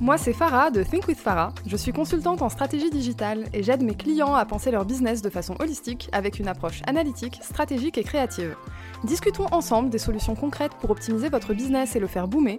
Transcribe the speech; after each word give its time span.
Moi 0.00 0.18
c'est 0.18 0.32
Farah 0.32 0.70
de 0.70 0.82
Think 0.82 1.08
with 1.08 1.18
Farah. 1.18 1.52
Je 1.66 1.76
suis 1.76 1.92
consultante 1.92 2.42
en 2.42 2.48
stratégie 2.48 2.90
digitale 2.90 3.44
et 3.52 3.62
j'aide 3.62 3.82
mes 3.82 3.94
clients 3.94 4.34
à 4.34 4.44
penser 4.44 4.70
leur 4.70 4.84
business 4.84 5.22
de 5.22 5.30
façon 5.30 5.54
holistique 5.60 6.08
avec 6.12 6.38
une 6.38 6.48
approche 6.48 6.82
analytique, 6.86 7.38
stratégique 7.42 7.98
et 7.98 8.04
créative. 8.04 8.56
Discutons 9.04 9.46
ensemble 9.52 9.90
des 9.90 9.98
solutions 9.98 10.34
concrètes 10.34 10.74
pour 10.80 10.90
optimiser 10.90 11.28
votre 11.28 11.54
business 11.54 11.96
et 11.96 12.00
le 12.00 12.06
faire 12.06 12.28
boomer. 12.28 12.58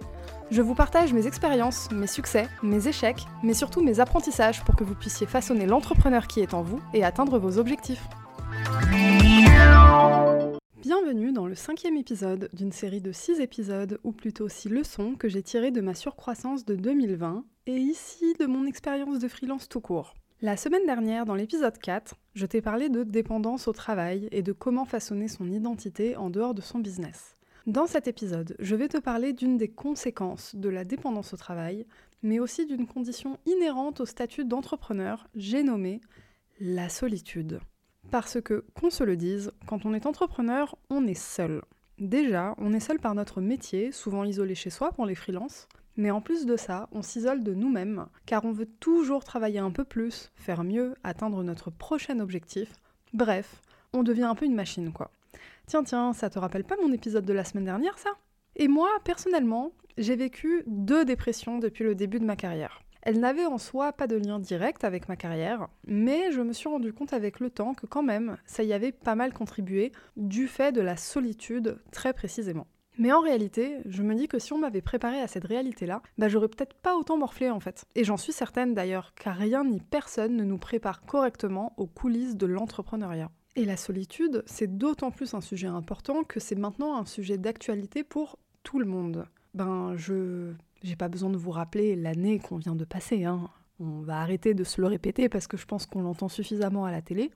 Je 0.50 0.62
vous 0.62 0.74
partage 0.74 1.12
mes 1.12 1.26
expériences, 1.26 1.90
mes 1.90 2.06
succès, 2.06 2.46
mes 2.62 2.88
échecs, 2.88 3.26
mais 3.42 3.54
surtout 3.54 3.82
mes 3.82 4.00
apprentissages 4.00 4.62
pour 4.64 4.76
que 4.76 4.84
vous 4.84 4.94
puissiez 4.94 5.26
façonner 5.26 5.66
l'entrepreneur 5.66 6.26
qui 6.26 6.40
est 6.40 6.54
en 6.54 6.62
vous 6.62 6.80
et 6.92 7.04
atteindre 7.04 7.38
vos 7.38 7.58
objectifs. 7.58 8.06
Bienvenue 10.84 11.32
dans 11.32 11.46
le 11.46 11.54
cinquième 11.54 11.96
épisode 11.96 12.50
d'une 12.52 12.70
série 12.70 13.00
de 13.00 13.10
six 13.10 13.40
épisodes, 13.40 13.98
ou 14.04 14.12
plutôt 14.12 14.50
six 14.50 14.68
leçons 14.68 15.14
que 15.14 15.30
j'ai 15.30 15.42
tirées 15.42 15.70
de 15.70 15.80
ma 15.80 15.94
surcroissance 15.94 16.66
de 16.66 16.76
2020, 16.76 17.42
et 17.68 17.76
ici 17.76 18.34
de 18.38 18.44
mon 18.44 18.66
expérience 18.66 19.18
de 19.18 19.26
freelance 19.26 19.66
tout 19.66 19.80
court. 19.80 20.12
La 20.42 20.58
semaine 20.58 20.84
dernière, 20.84 21.24
dans 21.24 21.36
l'épisode 21.36 21.78
4, 21.78 22.16
je 22.34 22.44
t'ai 22.44 22.60
parlé 22.60 22.90
de 22.90 23.02
dépendance 23.02 23.66
au 23.66 23.72
travail 23.72 24.28
et 24.30 24.42
de 24.42 24.52
comment 24.52 24.84
façonner 24.84 25.28
son 25.28 25.50
identité 25.50 26.16
en 26.16 26.28
dehors 26.28 26.52
de 26.52 26.60
son 26.60 26.80
business. 26.80 27.38
Dans 27.66 27.86
cet 27.86 28.06
épisode, 28.06 28.54
je 28.58 28.76
vais 28.76 28.88
te 28.88 28.98
parler 28.98 29.32
d'une 29.32 29.56
des 29.56 29.68
conséquences 29.68 30.54
de 30.54 30.68
la 30.68 30.84
dépendance 30.84 31.32
au 31.32 31.38
travail, 31.38 31.86
mais 32.22 32.40
aussi 32.40 32.66
d'une 32.66 32.86
condition 32.86 33.38
inhérente 33.46 34.00
au 34.00 34.04
statut 34.04 34.44
d'entrepreneur, 34.44 35.28
j'ai 35.34 35.62
nommé 35.62 36.02
la 36.60 36.90
solitude. 36.90 37.58
Parce 38.10 38.40
que, 38.40 38.64
qu'on 38.74 38.90
se 38.90 39.04
le 39.04 39.16
dise, 39.16 39.52
quand 39.66 39.86
on 39.86 39.94
est 39.94 40.06
entrepreneur, 40.06 40.76
on 40.90 41.06
est 41.06 41.14
seul. 41.14 41.62
Déjà, 41.98 42.54
on 42.58 42.72
est 42.72 42.80
seul 42.80 42.98
par 42.98 43.14
notre 43.14 43.40
métier, 43.40 43.92
souvent 43.92 44.24
isolé 44.24 44.54
chez 44.54 44.70
soi 44.70 44.92
pour 44.92 45.06
les 45.06 45.14
freelances, 45.14 45.68
mais 45.96 46.10
en 46.10 46.20
plus 46.20 46.44
de 46.44 46.56
ça, 46.56 46.88
on 46.92 47.02
s'isole 47.02 47.44
de 47.44 47.54
nous-mêmes, 47.54 48.06
car 48.26 48.44
on 48.44 48.52
veut 48.52 48.68
toujours 48.80 49.24
travailler 49.24 49.60
un 49.60 49.70
peu 49.70 49.84
plus, 49.84 50.32
faire 50.34 50.64
mieux, 50.64 50.94
atteindre 51.04 51.42
notre 51.44 51.70
prochain 51.70 52.18
objectif. 52.18 52.72
Bref, 53.12 53.62
on 53.92 54.02
devient 54.02 54.24
un 54.24 54.34
peu 54.34 54.44
une 54.44 54.56
machine, 54.56 54.92
quoi. 54.92 55.10
Tiens, 55.66 55.84
tiens, 55.84 56.12
ça 56.12 56.30
te 56.30 56.38
rappelle 56.38 56.64
pas 56.64 56.76
mon 56.82 56.92
épisode 56.92 57.24
de 57.24 57.32
la 57.32 57.44
semaine 57.44 57.64
dernière, 57.64 57.98
ça? 57.98 58.10
Et 58.56 58.68
moi, 58.68 58.88
personnellement, 59.04 59.72
j'ai 59.96 60.16
vécu 60.16 60.64
deux 60.66 61.04
dépressions 61.04 61.58
depuis 61.58 61.84
le 61.84 61.94
début 61.94 62.18
de 62.18 62.24
ma 62.24 62.36
carrière. 62.36 62.83
Elle 63.06 63.20
n'avait 63.20 63.44
en 63.44 63.58
soi 63.58 63.92
pas 63.92 64.06
de 64.06 64.16
lien 64.16 64.38
direct 64.38 64.82
avec 64.82 65.10
ma 65.10 65.16
carrière, 65.16 65.68
mais 65.86 66.32
je 66.32 66.40
me 66.40 66.54
suis 66.54 66.70
rendu 66.70 66.94
compte 66.94 67.12
avec 67.12 67.38
le 67.38 67.50
temps 67.50 67.74
que 67.74 67.84
quand 67.84 68.02
même, 68.02 68.38
ça 68.46 68.62
y 68.62 68.72
avait 68.72 68.92
pas 68.92 69.14
mal 69.14 69.34
contribué 69.34 69.92
du 70.16 70.48
fait 70.48 70.72
de 70.72 70.80
la 70.80 70.96
solitude 70.96 71.78
très 71.92 72.14
précisément. 72.14 72.66
Mais 72.96 73.12
en 73.12 73.20
réalité, 73.20 73.76
je 73.84 74.02
me 74.02 74.14
dis 74.14 74.26
que 74.26 74.38
si 74.38 74.54
on 74.54 74.58
m'avait 74.58 74.80
préparé 74.80 75.20
à 75.20 75.26
cette 75.26 75.44
réalité-là, 75.44 76.00
bah 76.16 76.28
j'aurais 76.28 76.48
peut-être 76.48 76.72
pas 76.72 76.96
autant 76.96 77.18
morflé 77.18 77.50
en 77.50 77.60
fait. 77.60 77.84
Et 77.94 78.04
j'en 78.04 78.16
suis 78.16 78.32
certaine 78.32 78.72
d'ailleurs, 78.72 79.12
car 79.14 79.36
rien 79.36 79.64
ni 79.64 79.80
personne 79.80 80.34
ne 80.34 80.44
nous 80.44 80.58
prépare 80.58 81.02
correctement 81.02 81.74
aux 81.76 81.86
coulisses 81.86 82.36
de 82.36 82.46
l'entrepreneuriat. 82.46 83.30
Et 83.54 83.66
la 83.66 83.76
solitude, 83.76 84.44
c'est 84.46 84.78
d'autant 84.78 85.10
plus 85.10 85.34
un 85.34 85.42
sujet 85.42 85.66
important 85.66 86.24
que 86.24 86.40
c'est 86.40 86.54
maintenant 86.54 86.96
un 86.96 87.04
sujet 87.04 87.36
d'actualité 87.36 88.02
pour 88.02 88.38
tout 88.62 88.78
le 88.78 88.86
monde. 88.86 89.26
Ben, 89.54 89.94
je 89.96 90.52
j'ai 90.82 90.96
pas 90.96 91.08
besoin 91.08 91.30
de 91.30 91.38
vous 91.38 91.50
rappeler 91.50 91.96
l'année 91.96 92.38
qu'on 92.38 92.58
vient 92.58 92.74
de 92.74 92.84
passer. 92.84 93.24
Hein. 93.24 93.48
On 93.80 94.02
va 94.02 94.20
arrêter 94.20 94.52
de 94.52 94.64
se 94.64 94.80
le 94.80 94.86
répéter 94.86 95.28
parce 95.28 95.46
que 95.46 95.56
je 95.56 95.64
pense 95.64 95.86
qu'on 95.86 96.02
l'entend 96.02 96.28
suffisamment 96.28 96.84
à 96.84 96.90
la 96.90 97.00
télé. 97.00 97.30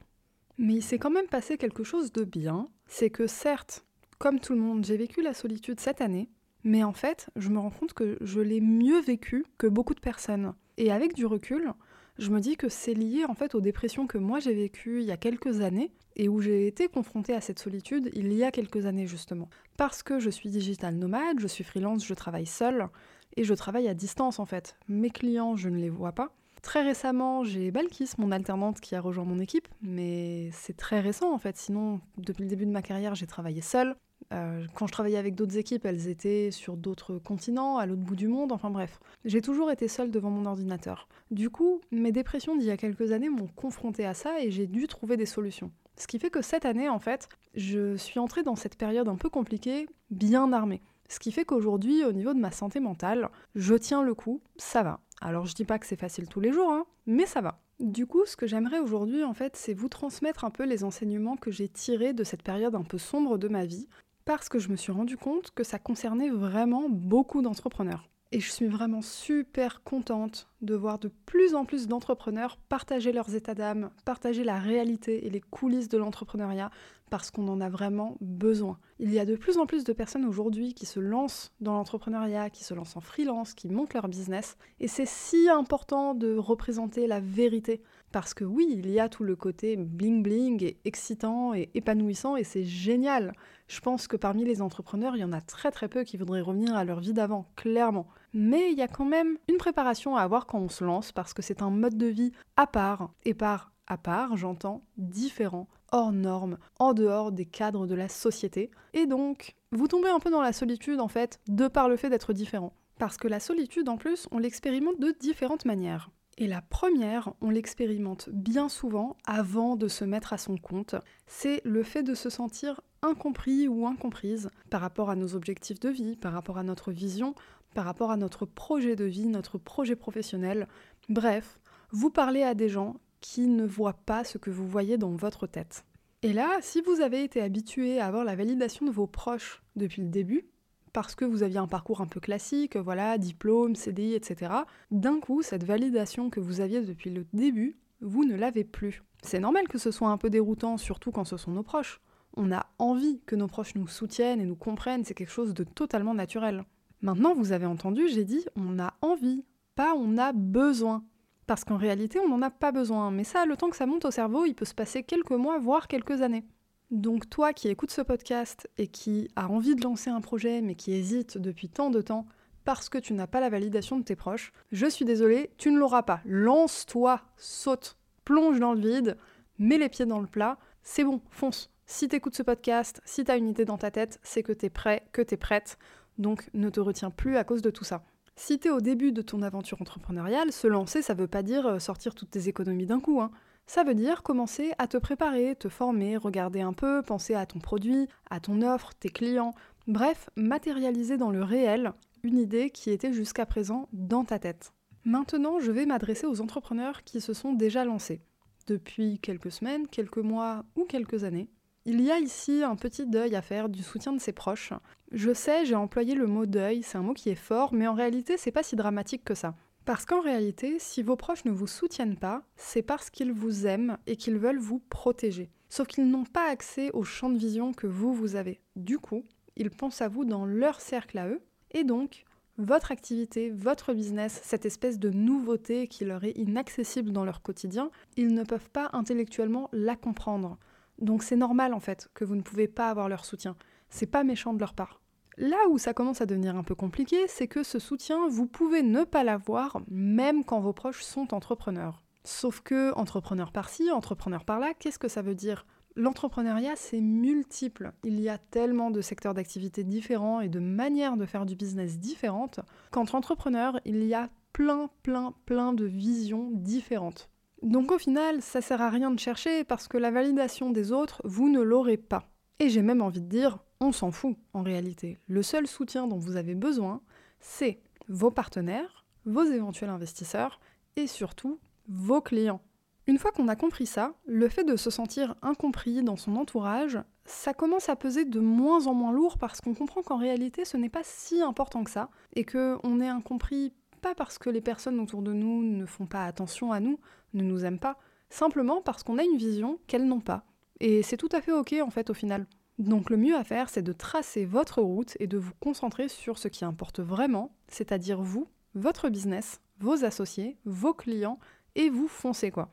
Mais 0.58 0.74
il 0.74 0.82
s'est 0.82 0.98
quand 0.98 1.10
même 1.10 1.28
passé 1.28 1.56
quelque 1.56 1.82
chose 1.82 2.12
de 2.12 2.24
bien. 2.24 2.68
C'est 2.86 3.10
que 3.10 3.26
certes, 3.26 3.86
comme 4.18 4.38
tout 4.38 4.52
le 4.52 4.60
monde, 4.60 4.84
j'ai 4.84 4.96
vécu 4.96 5.22
la 5.22 5.32
solitude 5.32 5.80
cette 5.80 6.00
année. 6.00 6.28
Mais 6.62 6.84
en 6.84 6.92
fait, 6.92 7.30
je 7.36 7.48
me 7.48 7.58
rends 7.58 7.70
compte 7.70 7.94
que 7.94 8.18
je 8.20 8.40
l'ai 8.40 8.60
mieux 8.60 9.00
vécu 9.00 9.46
que 9.56 9.66
beaucoup 9.66 9.94
de 9.94 10.00
personnes. 10.00 10.52
Et 10.76 10.92
avec 10.92 11.14
du 11.14 11.24
recul, 11.24 11.72
je 12.18 12.30
me 12.30 12.40
dis 12.40 12.56
que 12.56 12.68
c'est 12.68 12.94
lié 12.94 13.24
en 13.24 13.34
fait 13.34 13.54
aux 13.54 13.60
dépressions 13.60 14.06
que 14.06 14.18
moi 14.18 14.40
j'ai 14.40 14.54
vécues 14.54 15.00
il 15.00 15.06
y 15.06 15.12
a 15.12 15.16
quelques 15.16 15.60
années 15.60 15.92
et 16.16 16.28
où 16.28 16.40
j'ai 16.40 16.66
été 16.66 16.88
confrontée 16.88 17.32
à 17.32 17.40
cette 17.40 17.58
solitude 17.58 18.10
il 18.12 18.32
y 18.32 18.44
a 18.44 18.50
quelques 18.50 18.86
années 18.86 19.06
justement. 19.06 19.48
Parce 19.76 20.02
que 20.02 20.18
je 20.18 20.30
suis 20.30 20.50
digital 20.50 20.96
nomade, 20.96 21.38
je 21.38 21.46
suis 21.46 21.64
freelance, 21.64 22.04
je 22.04 22.14
travaille 22.14 22.46
seule, 22.46 22.88
et 23.36 23.44
je 23.44 23.54
travaille 23.54 23.88
à 23.88 23.94
distance 23.94 24.40
en 24.40 24.46
fait. 24.46 24.76
Mes 24.88 25.10
clients, 25.10 25.56
je 25.56 25.68
ne 25.68 25.76
les 25.76 25.90
vois 25.90 26.12
pas. 26.12 26.34
Très 26.60 26.82
récemment, 26.82 27.44
j'ai 27.44 27.70
Balkis, 27.70 28.10
mon 28.18 28.32
alternante, 28.32 28.80
qui 28.80 28.96
a 28.96 29.00
rejoint 29.00 29.24
mon 29.24 29.38
équipe, 29.38 29.68
mais 29.80 30.50
c'est 30.52 30.76
très 30.76 30.98
récent 30.98 31.32
en 31.32 31.38
fait. 31.38 31.56
Sinon, 31.56 32.00
depuis 32.16 32.42
le 32.42 32.48
début 32.48 32.66
de 32.66 32.72
ma 32.72 32.82
carrière, 32.82 33.14
j'ai 33.14 33.28
travaillé 33.28 33.60
seule. 33.60 33.94
Euh, 34.32 34.66
quand 34.74 34.86
je 34.86 34.92
travaillais 34.92 35.16
avec 35.16 35.34
d'autres 35.34 35.56
équipes, 35.56 35.86
elles 35.86 36.08
étaient 36.08 36.50
sur 36.50 36.76
d'autres 36.76 37.18
continents, 37.18 37.78
à 37.78 37.86
l'autre 37.86 38.02
bout 38.02 38.16
du 38.16 38.28
monde, 38.28 38.52
enfin 38.52 38.70
bref. 38.70 39.00
J'ai 39.24 39.40
toujours 39.40 39.70
été 39.70 39.88
seule 39.88 40.10
devant 40.10 40.30
mon 40.30 40.46
ordinateur. 40.46 41.08
Du 41.30 41.50
coup, 41.50 41.80
mes 41.90 42.12
dépressions 42.12 42.56
d'il 42.56 42.66
y 42.66 42.70
a 42.70 42.76
quelques 42.76 43.12
années 43.12 43.30
m'ont 43.30 43.48
confrontée 43.48 44.04
à 44.04 44.14
ça 44.14 44.40
et 44.40 44.50
j'ai 44.50 44.66
dû 44.66 44.86
trouver 44.86 45.16
des 45.16 45.26
solutions. 45.26 45.70
Ce 45.96 46.06
qui 46.06 46.18
fait 46.18 46.30
que 46.30 46.42
cette 46.42 46.64
année, 46.64 46.88
en 46.88 46.98
fait, 46.98 47.28
je 47.54 47.96
suis 47.96 48.20
entrée 48.20 48.42
dans 48.42 48.56
cette 48.56 48.76
période 48.76 49.08
un 49.08 49.16
peu 49.16 49.30
compliquée, 49.30 49.88
bien 50.10 50.52
armée. 50.52 50.82
Ce 51.08 51.18
qui 51.18 51.32
fait 51.32 51.46
qu'aujourd'hui, 51.46 52.04
au 52.04 52.12
niveau 52.12 52.34
de 52.34 52.38
ma 52.38 52.50
santé 52.50 52.80
mentale, 52.80 53.30
je 53.54 53.74
tiens 53.74 54.02
le 54.02 54.14
coup, 54.14 54.42
ça 54.58 54.82
va. 54.82 55.00
Alors 55.20 55.46
je 55.46 55.54
dis 55.54 55.64
pas 55.64 55.78
que 55.78 55.86
c'est 55.86 55.98
facile 55.98 56.28
tous 56.28 56.40
les 56.40 56.52
jours, 56.52 56.70
hein, 56.70 56.84
mais 57.06 57.26
ça 57.26 57.40
va. 57.40 57.60
Du 57.80 58.06
coup, 58.06 58.26
ce 58.26 58.36
que 58.36 58.46
j'aimerais 58.46 58.80
aujourd'hui, 58.80 59.24
en 59.24 59.34
fait, 59.34 59.56
c'est 59.56 59.72
vous 59.72 59.88
transmettre 59.88 60.44
un 60.44 60.50
peu 60.50 60.64
les 60.64 60.84
enseignements 60.84 61.36
que 61.36 61.50
j'ai 61.50 61.68
tirés 61.68 62.12
de 62.12 62.24
cette 62.24 62.42
période 62.42 62.74
un 62.74 62.82
peu 62.82 62.98
sombre 62.98 63.38
de 63.38 63.48
ma 63.48 63.64
vie, 63.64 63.88
parce 64.28 64.50
que 64.50 64.58
je 64.58 64.68
me 64.68 64.76
suis 64.76 64.92
rendu 64.92 65.16
compte 65.16 65.52
que 65.52 65.64
ça 65.64 65.78
concernait 65.78 66.28
vraiment 66.28 66.90
beaucoup 66.90 67.40
d'entrepreneurs. 67.40 68.10
Et 68.30 68.40
je 68.40 68.50
suis 68.50 68.66
vraiment 68.66 69.00
super 69.00 69.82
contente 69.82 70.50
de 70.60 70.74
voir 70.74 70.98
de 70.98 71.08
plus 71.26 71.54
en 71.54 71.64
plus 71.64 71.86
d'entrepreneurs 71.86 72.56
partager 72.68 73.12
leurs 73.12 73.34
états 73.34 73.54
d'âme, 73.54 73.90
partager 74.04 74.44
la 74.44 74.58
réalité 74.58 75.26
et 75.26 75.30
les 75.30 75.40
coulisses 75.40 75.88
de 75.88 75.98
l'entrepreneuriat, 75.98 76.70
parce 77.10 77.30
qu'on 77.30 77.48
en 77.48 77.60
a 77.60 77.68
vraiment 77.68 78.16
besoin. 78.20 78.78
Il 78.98 79.12
y 79.12 79.18
a 79.18 79.24
de 79.24 79.36
plus 79.36 79.56
en 79.56 79.66
plus 79.66 79.84
de 79.84 79.92
personnes 79.92 80.24
aujourd'hui 80.24 80.74
qui 80.74 80.86
se 80.86 81.00
lancent 81.00 81.52
dans 81.60 81.72
l'entrepreneuriat, 81.72 82.50
qui 82.50 82.64
se 82.64 82.74
lancent 82.74 82.96
en 82.96 83.00
freelance, 83.00 83.54
qui 83.54 83.68
montent 83.68 83.94
leur 83.94 84.08
business, 84.08 84.56
et 84.80 84.88
c'est 84.88 85.06
si 85.06 85.48
important 85.48 86.14
de 86.14 86.36
représenter 86.36 87.06
la 87.06 87.20
vérité. 87.20 87.82
Parce 88.10 88.32
que 88.32 88.44
oui, 88.44 88.66
il 88.70 88.90
y 88.90 89.00
a 89.00 89.08
tout 89.08 89.24
le 89.24 89.36
côté 89.36 89.76
bling 89.76 90.22
bling 90.22 90.64
et 90.64 90.78
excitant 90.86 91.52
et 91.52 91.70
épanouissant 91.74 92.36
et 92.36 92.44
c'est 92.44 92.64
génial. 92.64 93.32
Je 93.66 93.80
pense 93.80 94.08
que 94.08 94.16
parmi 94.16 94.44
les 94.44 94.62
entrepreneurs, 94.62 95.14
il 95.14 95.20
y 95.20 95.24
en 95.24 95.32
a 95.32 95.42
très 95.42 95.70
très 95.70 95.88
peu 95.88 96.04
qui 96.04 96.16
voudraient 96.16 96.40
revenir 96.40 96.74
à 96.74 96.84
leur 96.84 97.00
vie 97.00 97.12
d'avant, 97.12 97.50
clairement. 97.54 98.08
Mais 98.32 98.72
il 98.72 98.78
y 98.78 98.82
a 98.82 98.88
quand 98.88 99.04
même 99.04 99.38
une 99.48 99.56
préparation 99.56 100.16
à 100.16 100.22
avoir 100.22 100.46
quand 100.46 100.58
on 100.58 100.68
se 100.68 100.84
lance 100.84 101.12
parce 101.12 101.34
que 101.34 101.42
c'est 101.42 101.62
un 101.62 101.70
mode 101.70 101.96
de 101.96 102.06
vie 102.06 102.32
à 102.56 102.66
part. 102.66 103.10
Et 103.24 103.34
par 103.34 103.72
à 103.88 103.96
part, 103.96 104.36
j'entends 104.36 104.82
différent, 104.98 105.66
hors 105.92 106.12
normes, 106.12 106.58
en 106.78 106.92
dehors 106.92 107.32
des 107.32 107.46
cadres 107.46 107.86
de 107.86 107.94
la 107.94 108.08
société. 108.08 108.70
Et 108.92 109.06
donc, 109.06 109.54
vous 109.72 109.88
tombez 109.88 110.10
un 110.10 110.20
peu 110.20 110.30
dans 110.30 110.42
la 110.42 110.52
solitude 110.52 111.00
en 111.00 111.08
fait, 111.08 111.40
de 111.48 111.68
par 111.68 111.88
le 111.88 111.96
fait 111.96 112.10
d'être 112.10 112.34
différent. 112.34 112.74
Parce 112.98 113.16
que 113.16 113.28
la 113.28 113.40
solitude, 113.40 113.88
en 113.88 113.96
plus, 113.96 114.28
on 114.30 114.38
l'expérimente 114.38 115.00
de 115.00 115.14
différentes 115.18 115.64
manières. 115.64 116.10
Et 116.36 116.46
la 116.46 116.62
première, 116.62 117.32
on 117.40 117.50
l'expérimente 117.50 118.28
bien 118.30 118.68
souvent 118.68 119.16
avant 119.26 119.74
de 119.74 119.88
se 119.88 120.04
mettre 120.04 120.32
à 120.32 120.38
son 120.38 120.56
compte, 120.56 120.94
c'est 121.26 121.60
le 121.64 121.82
fait 121.82 122.02
de 122.04 122.14
se 122.14 122.30
sentir 122.30 122.80
incompris 123.02 123.68
ou 123.68 123.86
incomprise 123.86 124.50
par 124.70 124.80
rapport 124.80 125.10
à 125.10 125.16
nos 125.16 125.34
objectifs 125.34 125.80
de 125.80 125.88
vie, 125.88 126.16
par 126.16 126.32
rapport 126.32 126.58
à 126.58 126.62
notre 126.62 126.92
vision, 126.92 127.34
par 127.78 127.84
rapport 127.84 128.10
à 128.10 128.16
notre 128.16 128.44
projet 128.44 128.96
de 128.96 129.04
vie, 129.04 129.28
notre 129.28 129.56
projet 129.56 129.94
professionnel. 129.94 130.66
Bref, 131.08 131.60
vous 131.92 132.10
parlez 132.10 132.42
à 132.42 132.54
des 132.54 132.68
gens 132.68 132.96
qui 133.20 133.46
ne 133.46 133.64
voient 133.64 134.00
pas 134.04 134.24
ce 134.24 134.36
que 134.36 134.50
vous 134.50 134.66
voyez 134.66 134.98
dans 134.98 135.12
votre 135.12 135.46
tête. 135.46 135.84
Et 136.24 136.32
là, 136.32 136.58
si 136.60 136.80
vous 136.80 137.00
avez 137.00 137.22
été 137.22 137.40
habitué 137.40 138.00
à 138.00 138.06
avoir 138.06 138.24
la 138.24 138.34
validation 138.34 138.84
de 138.84 138.90
vos 138.90 139.06
proches 139.06 139.62
depuis 139.76 140.02
le 140.02 140.08
début, 140.08 140.48
parce 140.92 141.14
que 141.14 141.24
vous 141.24 141.44
aviez 141.44 141.58
un 141.58 141.68
parcours 141.68 142.00
un 142.00 142.08
peu 142.08 142.18
classique, 142.18 142.76
voilà, 142.76 143.16
diplôme, 143.16 143.76
CDI, 143.76 144.14
etc., 144.14 144.54
d'un 144.90 145.20
coup, 145.20 145.42
cette 145.42 145.62
validation 145.62 146.30
que 146.30 146.40
vous 146.40 146.60
aviez 146.60 146.80
depuis 146.80 147.10
le 147.10 147.26
début, 147.32 147.78
vous 148.00 148.24
ne 148.24 148.34
l'avez 148.34 148.64
plus. 148.64 149.04
C'est 149.22 149.38
normal 149.38 149.68
que 149.68 149.78
ce 149.78 149.92
soit 149.92 150.08
un 150.08 150.18
peu 150.18 150.30
déroutant, 150.30 150.78
surtout 150.78 151.12
quand 151.12 151.26
ce 151.26 151.36
sont 151.36 151.52
nos 151.52 151.62
proches. 151.62 152.00
On 152.36 152.50
a 152.50 152.66
envie 152.80 153.20
que 153.24 153.36
nos 153.36 153.46
proches 153.46 153.76
nous 153.76 153.86
soutiennent 153.86 154.40
et 154.40 154.46
nous 154.46 154.56
comprennent, 154.56 155.04
c'est 155.04 155.14
quelque 155.14 155.30
chose 155.30 155.54
de 155.54 155.62
totalement 155.62 156.14
naturel. 156.14 156.64
Maintenant, 157.00 157.34
vous 157.34 157.52
avez 157.52 157.66
entendu, 157.66 158.08
j'ai 158.08 158.24
dit 158.24 158.44
on 158.56 158.78
a 158.78 158.94
envie, 159.02 159.44
pas 159.74 159.94
on 159.94 160.16
a 160.18 160.32
besoin. 160.32 161.04
Parce 161.46 161.64
qu'en 161.64 161.76
réalité, 161.76 162.18
on 162.18 162.28
n'en 162.28 162.42
a 162.42 162.50
pas 162.50 162.72
besoin. 162.72 163.10
Mais 163.10 163.24
ça, 163.24 163.46
le 163.46 163.56
temps 163.56 163.70
que 163.70 163.76
ça 163.76 163.86
monte 163.86 164.04
au 164.04 164.10
cerveau, 164.10 164.44
il 164.44 164.54
peut 164.54 164.66
se 164.66 164.74
passer 164.74 165.02
quelques 165.02 165.30
mois, 165.30 165.58
voire 165.58 165.88
quelques 165.88 166.20
années. 166.20 166.44
Donc 166.90 167.28
toi 167.28 167.52
qui 167.52 167.68
écoutes 167.68 167.90
ce 167.90 168.00
podcast 168.00 168.68
et 168.78 168.86
qui 168.86 169.28
a 169.36 169.48
envie 169.48 169.74
de 169.74 169.82
lancer 169.82 170.08
un 170.08 170.22
projet 170.22 170.62
mais 170.62 170.74
qui 170.74 170.92
hésite 170.92 171.36
depuis 171.36 171.68
tant 171.68 171.90
de 171.90 172.00
temps 172.00 172.26
parce 172.64 172.88
que 172.88 172.98
tu 172.98 173.12
n'as 173.12 173.26
pas 173.26 173.40
la 173.40 173.50
validation 173.50 173.98
de 173.98 174.04
tes 174.04 174.16
proches, 174.16 174.52
je 174.72 174.86
suis 174.86 175.04
désolée, 175.04 175.50
tu 175.56 175.70
ne 175.70 175.78
l'auras 175.78 176.02
pas. 176.02 176.20
Lance-toi, 176.26 177.22
saute, 177.36 177.96
plonge 178.24 178.60
dans 178.60 178.74
le 178.74 178.80
vide, 178.80 179.16
mets 179.58 179.78
les 179.78 179.88
pieds 179.88 180.06
dans 180.06 180.20
le 180.20 180.26
plat, 180.26 180.58
c'est 180.82 181.04
bon, 181.04 181.20
fonce. 181.30 181.70
Si 181.86 182.08
tu 182.08 182.16
écoutes 182.16 182.36
ce 182.36 182.42
podcast, 182.42 183.00
si 183.06 183.24
tu 183.24 183.30
as 183.30 183.36
une 183.36 183.48
idée 183.48 183.64
dans 183.64 183.78
ta 183.78 183.90
tête, 183.90 184.18
c'est 184.22 184.42
que 184.42 184.52
tu 184.52 184.66
es 184.66 184.70
prêt, 184.70 185.08
que 185.12 185.22
tu 185.22 185.34
es 185.34 185.38
prête, 185.38 185.78
donc 186.18 186.50
ne 186.54 186.68
te 186.68 186.80
retiens 186.80 187.10
plus 187.10 187.36
à 187.36 187.44
cause 187.44 187.62
de 187.62 187.70
tout 187.70 187.84
ça. 187.84 188.04
Si 188.36 188.58
t'es 188.58 188.70
au 188.70 188.80
début 188.80 189.10
de 189.10 189.22
ton 189.22 189.42
aventure 189.42 189.82
entrepreneuriale, 189.82 190.52
se 190.52 190.68
lancer, 190.68 191.02
ça 191.02 191.14
veut 191.14 191.26
pas 191.26 191.42
dire 191.42 191.66
euh, 191.66 191.78
sortir 191.80 192.14
toutes 192.14 192.30
tes 192.30 192.48
économies 192.48 192.86
d'un 192.86 193.00
coup. 193.00 193.20
Hein. 193.20 193.32
Ça 193.66 193.82
veut 193.82 193.94
dire 193.94 194.22
commencer 194.22 194.72
à 194.78 194.86
te 194.86 194.96
préparer, 194.96 195.56
te 195.56 195.68
former, 195.68 196.16
regarder 196.16 196.60
un 196.60 196.72
peu, 196.72 197.02
penser 197.02 197.34
à 197.34 197.46
ton 197.46 197.58
produit, 197.58 198.08
à 198.30 198.38
ton 198.38 198.62
offre, 198.62 198.94
tes 198.94 199.08
clients. 199.08 199.54
Bref, 199.88 200.30
matérialiser 200.36 201.16
dans 201.16 201.30
le 201.30 201.42
réel 201.42 201.92
une 202.22 202.38
idée 202.38 202.70
qui 202.70 202.90
était 202.90 203.12
jusqu'à 203.12 203.44
présent 203.44 203.88
dans 203.92 204.24
ta 204.24 204.38
tête. 204.38 204.72
Maintenant, 205.04 205.58
je 205.58 205.72
vais 205.72 205.86
m'adresser 205.86 206.26
aux 206.26 206.40
entrepreneurs 206.40 207.02
qui 207.02 207.20
se 207.20 207.32
sont 207.32 207.52
déjà 207.52 207.84
lancés. 207.84 208.20
Depuis 208.66 209.18
quelques 209.18 209.50
semaines, 209.50 209.88
quelques 209.88 210.18
mois 210.18 210.64
ou 210.76 210.84
quelques 210.84 211.24
années. 211.24 211.48
Il 211.84 212.00
y 212.02 212.10
a 212.10 212.18
ici 212.18 212.62
un 212.62 212.76
petit 212.76 213.06
deuil 213.06 213.34
à 213.34 213.42
faire 213.42 213.68
du 213.68 213.82
soutien 213.82 214.12
de 214.12 214.20
ses 214.20 214.32
proches. 214.32 214.72
Je 215.12 215.32
sais, 215.32 215.64
j'ai 215.64 215.74
employé 215.74 216.14
le 216.14 216.26
mot 216.26 216.44
deuil, 216.44 216.82
c'est 216.82 216.98
un 216.98 217.02
mot 217.02 217.14
qui 217.14 217.30
est 217.30 217.34
fort, 217.34 217.72
mais 217.72 217.86
en 217.86 217.94
réalité, 217.94 218.36
c'est 218.36 218.50
pas 218.50 218.62
si 218.62 218.76
dramatique 218.76 219.24
que 219.24 219.34
ça. 219.34 219.54
Parce 219.84 220.04
qu'en 220.04 220.20
réalité, 220.20 220.78
si 220.78 221.02
vos 221.02 221.16
proches 221.16 221.46
ne 221.46 221.50
vous 221.50 221.66
soutiennent 221.66 222.18
pas, 222.18 222.42
c'est 222.56 222.82
parce 222.82 223.08
qu'ils 223.08 223.32
vous 223.32 223.66
aiment 223.66 223.96
et 224.06 224.16
qu'ils 224.16 224.36
veulent 224.36 224.58
vous 224.58 224.80
protéger. 224.90 225.50
Sauf 225.70 225.86
qu'ils 225.86 226.10
n'ont 226.10 226.24
pas 226.24 226.50
accès 226.50 226.90
au 226.92 227.04
champ 227.04 227.30
de 227.30 227.38
vision 227.38 227.72
que 227.72 227.86
vous, 227.86 228.12
vous 228.12 228.36
avez. 228.36 228.60
Du 228.76 228.98
coup, 228.98 229.24
ils 229.56 229.70
pensent 229.70 230.02
à 230.02 230.08
vous 230.08 230.26
dans 230.26 230.44
leur 230.44 230.80
cercle 230.80 231.16
à 231.16 231.28
eux, 231.28 231.40
et 231.70 231.84
donc, 231.84 232.24
votre 232.58 232.90
activité, 232.90 233.50
votre 233.50 233.94
business, 233.94 234.40
cette 234.42 234.66
espèce 234.66 234.98
de 234.98 235.10
nouveauté 235.10 235.86
qui 235.86 236.04
leur 236.04 236.24
est 236.24 236.36
inaccessible 236.36 237.12
dans 237.12 237.24
leur 237.24 237.40
quotidien, 237.40 237.90
ils 238.16 238.34
ne 238.34 238.42
peuvent 238.42 238.70
pas 238.70 238.90
intellectuellement 238.92 239.68
la 239.72 239.96
comprendre. 239.96 240.58
Donc 240.98 241.22
c'est 241.22 241.36
normal 241.36 241.74
en 241.74 241.80
fait 241.80 242.08
que 242.14 242.24
vous 242.24 242.34
ne 242.34 242.42
pouvez 242.42 242.68
pas 242.68 242.90
avoir 242.90 243.08
leur 243.08 243.24
soutien. 243.24 243.56
C'est 243.88 244.06
pas 244.06 244.24
méchant 244.24 244.52
de 244.52 244.60
leur 244.60 244.74
part. 244.74 245.00
Là 245.36 245.68
où 245.70 245.78
ça 245.78 245.94
commence 245.94 246.20
à 246.20 246.26
devenir 246.26 246.56
un 246.56 246.64
peu 246.64 246.74
compliqué, 246.74 247.28
c'est 247.28 247.46
que 247.46 247.62
ce 247.62 247.78
soutien, 247.78 248.28
vous 248.28 248.46
pouvez 248.46 248.82
ne 248.82 249.04
pas 249.04 249.22
l'avoir 249.22 249.80
même 249.88 250.42
quand 250.42 250.58
vos 250.58 250.72
proches 250.72 251.04
sont 251.04 251.32
entrepreneurs. 251.32 252.02
Sauf 252.24 252.60
que 252.60 252.92
entrepreneur 252.94 253.52
par-ci, 253.52 253.90
entrepreneur 253.92 254.44
par-là, 254.44 254.74
qu'est-ce 254.74 254.98
que 254.98 255.06
ça 255.06 255.22
veut 255.22 255.36
dire? 255.36 255.64
L'entrepreneuriat, 255.94 256.74
c'est 256.76 257.00
multiple. 257.00 257.92
Il 258.04 258.20
y 258.20 258.28
a 258.28 258.38
tellement 258.38 258.90
de 258.90 259.00
secteurs 259.00 259.34
d'activité 259.34 259.84
différents 259.84 260.40
et 260.40 260.48
de 260.48 260.60
manières 260.60 261.16
de 261.16 261.26
faire 261.26 261.46
du 261.46 261.56
business 261.56 261.98
différentes 261.98 262.60
qu'entre 262.90 263.14
entrepreneurs, 263.14 263.80
il 263.84 264.04
y 264.04 264.14
a 264.14 264.30
plein, 264.52 264.90
plein, 265.02 265.34
plein 265.46 265.72
de 265.72 265.84
visions 265.84 266.50
différentes. 266.52 267.30
Donc 267.62 267.90
au 267.90 267.98
final, 267.98 268.40
ça 268.42 268.60
sert 268.60 268.80
à 268.80 268.90
rien 268.90 269.10
de 269.10 269.18
chercher 269.18 269.64
parce 269.64 269.88
que 269.88 269.98
la 269.98 270.10
validation 270.10 270.70
des 270.70 270.92
autres, 270.92 271.20
vous 271.24 271.48
ne 271.48 271.60
l'aurez 271.60 271.96
pas. 271.96 272.30
Et 272.60 272.68
j'ai 272.68 272.82
même 272.82 273.02
envie 273.02 273.20
de 273.20 273.28
dire, 273.28 273.58
on 273.80 273.92
s'en 273.92 274.10
fout 274.10 274.36
en 274.52 274.62
réalité. 274.62 275.18
Le 275.26 275.42
seul 275.42 275.66
soutien 275.66 276.06
dont 276.06 276.18
vous 276.18 276.36
avez 276.36 276.54
besoin, 276.54 277.00
c'est 277.40 277.80
vos 278.08 278.30
partenaires, 278.30 279.04
vos 279.24 279.44
éventuels 279.44 279.90
investisseurs 279.90 280.60
et 280.96 281.06
surtout 281.06 281.60
vos 281.88 282.20
clients. 282.20 282.60
Une 283.06 283.18
fois 283.18 283.32
qu'on 283.32 283.48
a 283.48 283.56
compris 283.56 283.86
ça, 283.86 284.14
le 284.26 284.48
fait 284.48 284.64
de 284.64 284.76
se 284.76 284.90
sentir 284.90 285.34
incompris 285.40 286.02
dans 286.02 286.16
son 286.16 286.36
entourage, 286.36 286.98
ça 287.24 287.54
commence 287.54 287.88
à 287.88 287.96
peser 287.96 288.24
de 288.24 288.40
moins 288.40 288.86
en 288.86 288.94
moins 288.94 289.12
lourd 289.12 289.38
parce 289.38 289.60
qu'on 289.60 289.74
comprend 289.74 290.02
qu'en 290.02 290.18
réalité 290.18 290.64
ce 290.64 290.76
n'est 290.76 290.90
pas 290.90 291.04
si 291.04 291.40
important 291.40 291.84
que 291.84 291.90
ça 291.90 292.10
et 292.34 292.44
qu'on 292.44 293.00
est 293.00 293.08
incompris 293.08 293.72
pas 293.98 294.14
parce 294.14 294.38
que 294.38 294.50
les 294.50 294.60
personnes 294.60 295.00
autour 295.00 295.22
de 295.22 295.32
nous 295.32 295.62
ne 295.62 295.86
font 295.86 296.06
pas 296.06 296.24
attention 296.24 296.72
à 296.72 296.80
nous, 296.80 296.98
ne 297.34 297.42
nous 297.42 297.64
aiment 297.64 297.78
pas, 297.78 297.98
simplement 298.30 298.82
parce 298.82 299.02
qu'on 299.02 299.18
a 299.18 299.24
une 299.24 299.36
vision 299.36 299.78
qu'elles 299.86 300.06
n'ont 300.06 300.20
pas. 300.20 300.44
Et 300.80 301.02
c'est 301.02 301.16
tout 301.16 301.28
à 301.32 301.40
fait 301.40 301.52
ok 301.52 301.74
en 301.82 301.90
fait 301.90 302.10
au 302.10 302.14
final. 302.14 302.46
Donc 302.78 303.10
le 303.10 303.16
mieux 303.16 303.36
à 303.36 303.42
faire, 303.42 303.68
c'est 303.68 303.82
de 303.82 303.92
tracer 303.92 304.44
votre 304.44 304.80
route 304.80 305.16
et 305.18 305.26
de 305.26 305.36
vous 305.36 305.52
concentrer 305.60 306.08
sur 306.08 306.38
ce 306.38 306.48
qui 306.48 306.64
importe 306.64 307.00
vraiment, 307.00 307.52
c'est-à-dire 307.66 308.22
vous, 308.22 308.48
votre 308.74 309.08
business, 309.08 309.60
vos 309.80 310.04
associés, 310.04 310.56
vos 310.64 310.94
clients, 310.94 311.38
et 311.74 311.90
vous 311.90 312.08
foncez 312.08 312.50
quoi. 312.50 312.70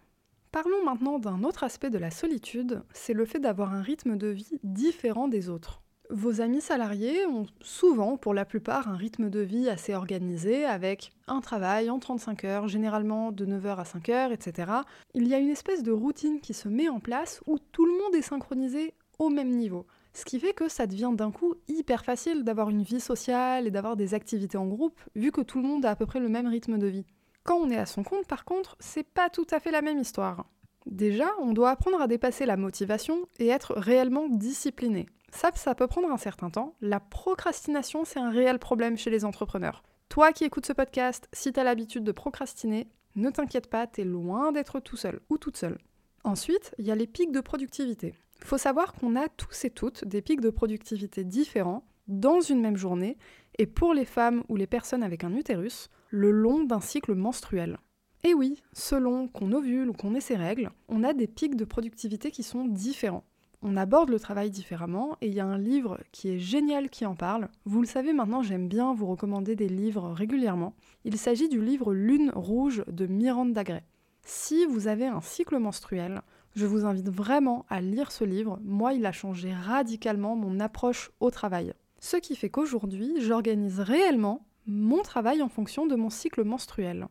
Parlons 0.51 0.85
maintenant 0.85 1.19
d'un 1.19 1.43
autre 1.43 1.63
aspect 1.63 1.89
de 1.89 1.97
la 1.97 2.11
solitude, 2.11 2.83
c'est 2.93 3.13
le 3.13 3.25
fait 3.25 3.39
d'avoir 3.39 3.73
un 3.73 3.81
rythme 3.81 4.15
de 4.15 4.27
vie 4.27 4.59
différent 4.63 5.27
des 5.27 5.49
autres. 5.49 5.81
Vos 6.11 6.39
amis 6.41 6.61
salariés 6.61 7.25
ont 7.25 7.47
souvent, 7.61 8.17
pour 8.17 8.33
la 8.33 8.45
plupart, 8.45 8.87
un 8.87 8.95
rythme 8.95 9.29
de 9.29 9.39
vie 9.39 9.69
assez 9.69 9.95
organisé, 9.95 10.63
avec 10.63 11.11
un 11.27 11.41
travail 11.41 11.89
en 11.89 11.97
35 11.97 12.43
heures, 12.43 12.67
généralement 12.67 13.31
de 13.31 13.45
9h 13.45 13.77
à 13.77 13.85
5 13.85 14.07
h 14.09 14.31
etc. 14.31 14.71
Il 15.15 15.27
y 15.27 15.33
a 15.33 15.39
une 15.39 15.49
espèce 15.49 15.81
de 15.81 15.91
routine 15.91 16.41
qui 16.41 16.53
se 16.53 16.69
met 16.69 16.89
en 16.89 16.99
place 16.99 17.41
où 17.47 17.57
tout 17.57 17.85
le 17.85 17.91
monde 17.93 18.15
est 18.15 18.21
synchronisé 18.21 18.93
au 19.17 19.29
même 19.29 19.49
niveau. 19.49 19.87
Ce 20.13 20.25
qui 20.25 20.39
fait 20.39 20.53
que 20.53 20.69
ça 20.69 20.85
devient 20.85 21.11
d'un 21.13 21.31
coup 21.31 21.55
hyper 21.67 22.05
facile 22.05 22.43
d'avoir 22.43 22.69
une 22.69 22.83
vie 22.83 22.99
sociale 22.99 23.67
et 23.67 23.71
d'avoir 23.71 23.95
des 23.95 24.13
activités 24.13 24.57
en 24.57 24.67
groupe, 24.67 24.99
vu 25.15 25.31
que 25.31 25.41
tout 25.41 25.59
le 25.59 25.67
monde 25.67 25.85
a 25.85 25.91
à 25.91 25.95
peu 25.95 26.05
près 26.05 26.19
le 26.19 26.29
même 26.29 26.47
rythme 26.47 26.77
de 26.77 26.87
vie. 26.87 27.05
Quand 27.43 27.57
on 27.57 27.69
est 27.69 27.77
à 27.77 27.85
son 27.85 28.03
compte, 28.03 28.27
par 28.27 28.45
contre, 28.45 28.75
c'est 28.79 29.07
pas 29.07 29.29
tout 29.29 29.47
à 29.51 29.59
fait 29.59 29.71
la 29.71 29.81
même 29.81 29.99
histoire. 29.99 30.45
Déjà, 30.85 31.31
on 31.39 31.53
doit 31.53 31.71
apprendre 31.71 31.99
à 31.99 32.07
dépasser 32.07 32.45
la 32.45 32.57
motivation 32.57 33.27
et 33.39 33.47
être 33.47 33.73
réellement 33.73 34.29
discipliné. 34.29 35.07
Ça, 35.35 35.75
peut 35.75 35.87
prendre 35.87 36.09
un 36.09 36.17
certain 36.17 36.49
temps. 36.49 36.75
La 36.79 37.01
procrastination, 37.01 38.05
c'est 38.05 38.19
un 38.19 38.29
réel 38.29 38.57
problème 38.57 38.97
chez 38.97 39.09
les 39.09 39.25
entrepreneurs. 39.25 39.83
Toi 40.07 40.31
qui 40.31 40.45
écoutes 40.45 40.65
ce 40.65 40.71
podcast, 40.71 41.27
si 41.33 41.51
tu 41.51 41.59
as 41.59 41.63
l'habitude 41.63 42.05
de 42.05 42.13
procrastiner, 42.13 42.87
ne 43.15 43.29
t'inquiète 43.29 43.69
pas, 43.69 43.85
t'es 43.85 44.05
loin 44.05 44.53
d'être 44.53 44.79
tout 44.79 44.95
seul 44.95 45.19
ou 45.29 45.37
toute 45.37 45.57
seule. 45.57 45.77
Ensuite, 46.23 46.73
il 46.77 46.85
y 46.85 46.91
a 46.91 46.95
les 46.95 47.05
pics 47.05 47.33
de 47.33 47.41
productivité. 47.41 48.15
Faut 48.43 48.57
savoir 48.57 48.93
qu'on 48.93 49.17
a 49.17 49.27
tous 49.27 49.65
et 49.65 49.69
toutes 49.69 50.05
des 50.05 50.21
pics 50.21 50.41
de 50.41 50.49
productivité 50.49 51.25
différents 51.25 51.85
dans 52.07 52.39
une 52.39 52.61
même 52.61 52.77
journée 52.77 53.17
et 53.57 53.65
pour 53.65 53.93
les 53.93 54.05
femmes 54.05 54.43
ou 54.47 54.55
les 54.55 54.67
personnes 54.67 55.03
avec 55.03 55.25
un 55.25 55.35
utérus, 55.35 55.89
le 56.11 56.31
long 56.31 56.63
d'un 56.63 56.81
cycle 56.81 57.13
menstruel. 57.13 57.77
Et 58.23 58.33
oui, 58.33 58.63
selon 58.71 59.27
qu'on 59.27 59.51
ovule 59.51 59.89
ou 59.89 59.93
qu'on 59.93 60.15
ait 60.15 60.21
ses 60.21 60.37
règles, 60.37 60.71
on 60.87 61.03
a 61.03 61.13
des 61.13 61.27
pics 61.27 61.55
de 61.55 61.65
productivité 61.65 62.31
qui 62.31 62.43
sont 62.43 62.65
différents 62.65 63.25
on 63.67 63.77
aborde 63.77 64.11
le 64.11 64.19
travail 64.19 64.51
différemment 64.51 65.17
et 65.21 65.27
il 65.27 65.33
y 65.33 65.39
a 65.39 65.45
un 65.45 65.57
livre 65.57 65.99
qui 66.11 66.29
est 66.29 66.37
génial 66.37 66.87
qui 66.87 67.03
en 67.03 67.15
parle. 67.15 67.49
Vous 67.65 67.81
le 67.81 67.87
savez 67.87 68.13
maintenant, 68.13 68.43
j'aime 68.43 68.67
bien 68.67 68.93
vous 68.93 69.07
recommander 69.07 69.55
des 69.55 69.67
livres 69.67 70.11
régulièrement. 70.11 70.75
Il 71.03 71.17
s'agit 71.17 71.49
du 71.49 71.59
livre 71.59 71.91
Lune 71.91 72.31
rouge 72.35 72.83
de 72.85 73.07
Miranda 73.07 73.63
Gray. 73.63 73.81
Si 74.23 74.65
vous 74.67 74.87
avez 74.87 75.07
un 75.07 75.19
cycle 75.19 75.57
menstruel, 75.57 76.21
je 76.55 76.67
vous 76.67 76.85
invite 76.85 77.09
vraiment 77.09 77.65
à 77.67 77.81
lire 77.81 78.11
ce 78.11 78.23
livre. 78.23 78.59
Moi, 78.63 78.93
il 78.93 79.03
a 79.03 79.11
changé 79.11 79.51
radicalement 79.51 80.35
mon 80.35 80.59
approche 80.59 81.09
au 81.19 81.31
travail. 81.31 81.73
Ce 81.99 82.17
qui 82.17 82.35
fait 82.35 82.51
qu'aujourd'hui, 82.51 83.15
j'organise 83.17 83.79
réellement 83.79 84.45
mon 84.67 85.01
travail 85.01 85.41
en 85.41 85.49
fonction 85.49 85.87
de 85.87 85.95
mon 85.95 86.11
cycle 86.11 86.43
menstruel. 86.43 87.07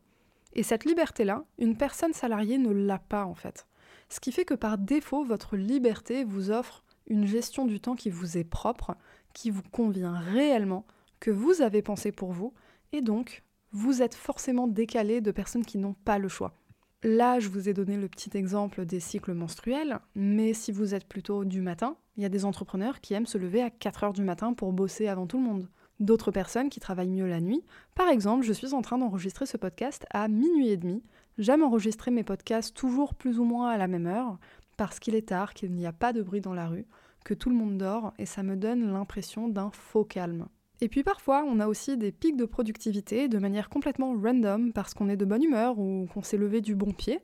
Et 0.53 0.63
cette 0.63 0.85
liberté-là, 0.85 1.47
une 1.59 1.77
personne 1.77 2.13
salariée 2.13 2.59
ne 2.59 2.71
l'a 2.71 3.01
pas 3.01 3.25
en 3.25 3.35
fait. 3.35 3.67
Ce 4.09 4.21
qui 4.21 4.33
fait 4.33 4.45
que 4.45 4.55
par 4.55 4.79
défaut, 4.79 5.25
votre 5.25 5.57
liberté 5.57 6.25
vous 6.25 6.51
offre 6.51 6.85
une 7.07 7.27
gestion 7.27 7.67
du 7.67 7.81
temps 7.81 7.97
qui 7.97 8.11
vous 8.11 8.39
est 8.39 8.45
propre, 8.45 8.97
qui 9.33 9.51
vous 9.51 9.63
convient 9.71 10.19
réellement, 10.19 10.87
que 11.21 11.31
vous 11.31 11.63
avez 11.63 11.83
pensé 11.83 12.13
pour 12.13 12.33
vous, 12.33 12.55
et 12.93 13.01
donc 13.01 13.43
vous 13.73 14.03
êtes 14.03 14.15
forcément 14.15 14.69
décalé 14.69 15.21
de 15.21 15.31
personnes 15.33 15.65
qui 15.65 15.79
n'ont 15.79 15.95
pas 16.05 16.19
le 16.19 16.29
choix. 16.29 16.55
Là, 17.03 17.39
je 17.39 17.49
vous 17.49 17.69
ai 17.69 17.75
donné 17.75 17.99
le 17.99 18.09
petit 18.09 18.31
exemple 18.35 18.87
des 18.87 19.01
cycles 19.01 19.35
menstruels, 19.35 19.99
mais 20.15 20.55
si 20.55 20.73
vous 20.73 20.95
êtes 20.95 21.07
plutôt 21.07 21.45
du 21.45 21.61
matin, 21.61 21.97
il 22.17 22.23
y 22.23 22.27
a 22.27 22.31
des 22.31 22.47
entrepreneurs 22.47 23.01
qui 23.01 23.13
aiment 23.13 23.27
se 23.27 23.37
lever 23.37 23.61
à 23.61 23.69
4 23.69 24.05
heures 24.05 24.13
du 24.15 24.23
matin 24.23 24.55
pour 24.55 24.73
bosser 24.73 25.09
avant 25.09 25.27
tout 25.27 25.37
le 25.37 25.45
monde. 25.45 25.69
D'autres 26.01 26.31
personnes 26.31 26.71
qui 26.71 26.81
travaillent 26.81 27.11
mieux 27.11 27.27
la 27.27 27.41
nuit. 27.41 27.63
Par 27.95 28.09
exemple, 28.09 28.45
je 28.45 28.53
suis 28.53 28.73
en 28.73 28.81
train 28.81 28.97
d'enregistrer 28.97 29.45
ce 29.45 29.57
podcast 29.57 30.07
à 30.11 30.29
minuit 30.29 30.69
et 30.69 30.77
demi, 30.77 31.03
J'aime 31.37 31.65
enregistrer 31.65 32.13
mes 32.13 32.23
podcasts 32.23 32.77
toujours 32.77 33.15
plus 33.15 33.41
ou 33.41 33.45
moins 33.45 33.71
à 33.71 33.77
la 33.77 33.89
même 33.89 34.07
heure, 34.07 34.39
parce 34.77 35.01
qu'il 35.01 35.17
est 35.17 35.29
tard, 35.29 35.53
qu'il 35.53 35.73
n'y 35.73 35.87
a 35.87 35.93
pas 35.93 36.13
de 36.13 36.23
bruit 36.23 36.41
dans 36.41 36.55
la 36.55 36.69
rue, 36.69 36.87
que 37.25 37.35
tout 37.35 37.51
le 37.51 37.57
monde 37.57 37.77
dort, 37.77 38.13
et 38.19 38.27
ça 38.27 38.45
me 38.45 38.55
donne 38.55 38.93
l'impression 38.93 39.49
d'un 39.49 39.71
faux 39.73 40.05
calme. 40.05 40.47
Et 40.81 40.89
puis 40.89 41.03
parfois, 41.03 41.45
on 41.45 41.59
a 41.59 41.67
aussi 41.67 41.97
des 41.97 42.13
pics 42.13 42.37
de 42.37 42.45
productivité 42.45 43.27
de 43.27 43.39
manière 43.39 43.69
complètement 43.69 44.15
random, 44.15 44.73
parce 44.73 44.95
qu'on 44.95 45.09
est 45.09 45.17
de 45.17 45.25
bonne 45.25 45.43
humeur 45.43 45.77
ou 45.79 46.07
qu'on 46.15 46.23
s'est 46.23 46.37
levé 46.37 46.61
du 46.61 46.77
bon 46.77 46.93
pied. 46.93 47.21